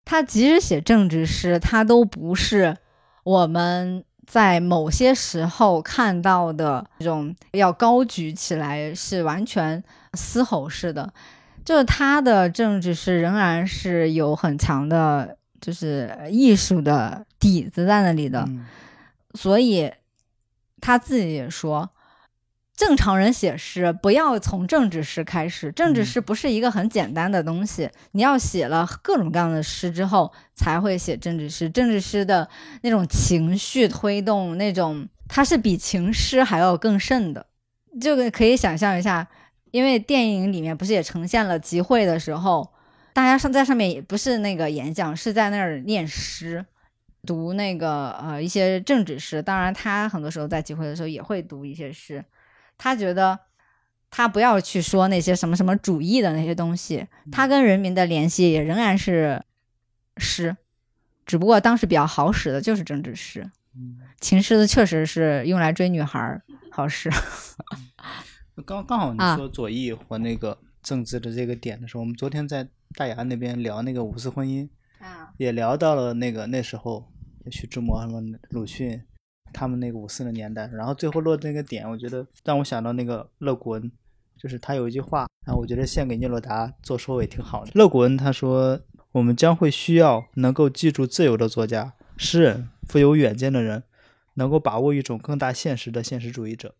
[0.05, 2.77] 他即使写政治诗，他都不是
[3.25, 4.05] 我们。
[4.29, 9.83] 在某些时候看到的这种要高举起来，是完全
[10.13, 11.11] 嘶吼式的。
[11.65, 18.67] 就是他的政治是仍然是有很强的，就是艺术的底子在那里的，嗯
[19.33, 19.91] 所以
[20.81, 21.91] 他自己也说，
[22.77, 31.69] 正常人写诗不要从政治诗开始，政治诗不是一个很简单的东西，你要写了各种各样的诗之后才会写政治诗。
[31.69, 32.49] 政治诗的
[32.83, 37.47] 那种情绪推动，那种它是比情诗还要更甚的，
[38.01, 39.27] 这个可以想象一下。
[39.71, 42.73] 因为电影里面不是也呈现了集会的时候，
[43.13, 46.65] 大家上在上面也不是那个演讲，是在那儿念诗，
[47.29, 49.43] 读那个呃一些政治诗。
[49.43, 52.25] 当然，他很多时候在集会的时候也会读一些诗。
[52.79, 53.39] 他觉得
[54.11, 59.43] 他不要去说那些什么什么主义的那些东西，他跟人民的联系也仍然是
[60.17, 60.57] 诗，
[61.27, 63.51] 只不过当时比较好使的就是政治诗。
[64.21, 67.11] 情诗确实是用来追女孩儿好使。
[68.67, 72.67] 刚刚好你啊说左翼和那个政治的这个点的时候，我们昨天在
[72.97, 74.69] 大牙那边聊那个五四婚姻，
[74.99, 77.05] 啊，也聊到了那个那时候
[77.51, 78.21] 徐志摩什么
[78.51, 79.03] 鲁迅
[79.53, 83.91] 他们那个五四的年代，然后最后落的那个点，我觉得让我想到那个乐古恩，
[84.37, 87.71] 就是他有一句话，然后我觉得献给聂鲁达做收尾挺好的。
[87.75, 88.81] 乐古恩他说
[89.13, 93.83] ：“我们将会需要能够记住自由的作家、诗人、富有远见的人，
[94.35, 96.75] 能够把握一种更大现实的现实主义者。”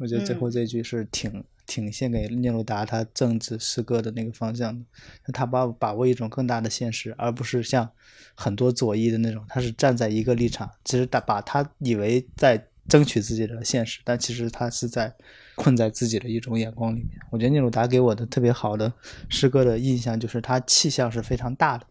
[0.00, 4.84] 我觉得最后这句是挺、挺献给聂鲁达他政治诗歌的那个方向的。
[5.32, 7.90] 他把把握一种更大的现实，而不是像
[8.34, 15.14] 很多左翼的那种，他是站在一个立场，其实他把他以为在争取自己的现实，但其实他是在
[15.54, 17.10] 困在自己的一种眼光里面。
[17.30, 18.92] 我觉得聂鲁达给我的特别好的
[19.28, 21.86] 诗歌的印象就是他气象是非常大的。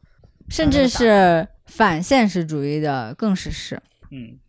[0.50, 3.82] 甚至是反现实主义的更是是。
[4.12, 4.43] 嗯，对，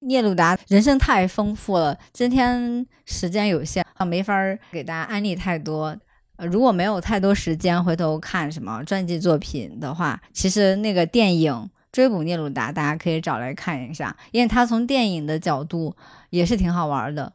[0.00, 4.34] 聂鲁达人生太丰富了，今天时间有限啊，没法
[4.70, 5.96] 给大家安利太多。
[6.38, 11.52] 如果没有太多时间回头看什么传记作品的话，其实那个电影
[11.90, 15.96] 《追捕聂鲁达》大家可以找来看一下，因为它从电影的角度
[16.28, 17.32] 也是挺好玩的，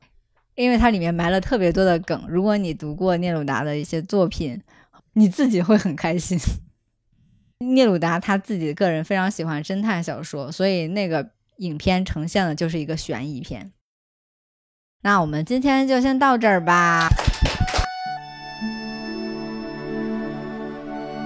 [0.53, 2.25] 因为它里面埋了特别多的梗。
[2.29, 4.61] 如果你读过聂鲁达的一些作品，
[5.13, 6.37] 你自己会很开心。
[7.59, 11.31] 聂鲁达他自己个人非常喜欢侦探小说，所以那个
[11.61, 13.71] 影片呈现的就是一个悬疑片。
[15.03, 17.07] 那我们今天就先到这儿吧。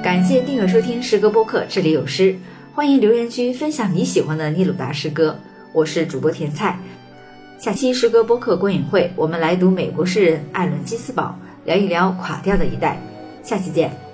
[0.03, 2.37] 感谢订阅收听诗歌播客，这里有诗。
[2.73, 5.39] 欢迎留言区分享你喜欢的聂鲁达诗歌。
[5.71, 6.77] 我是主播甜菜。
[7.57, 12.99] 下期诗歌播客观影会，我们来读美国诗人艾伦基斯堡，聊一聊垮掉的一代。
[13.41, 14.04] 下期见。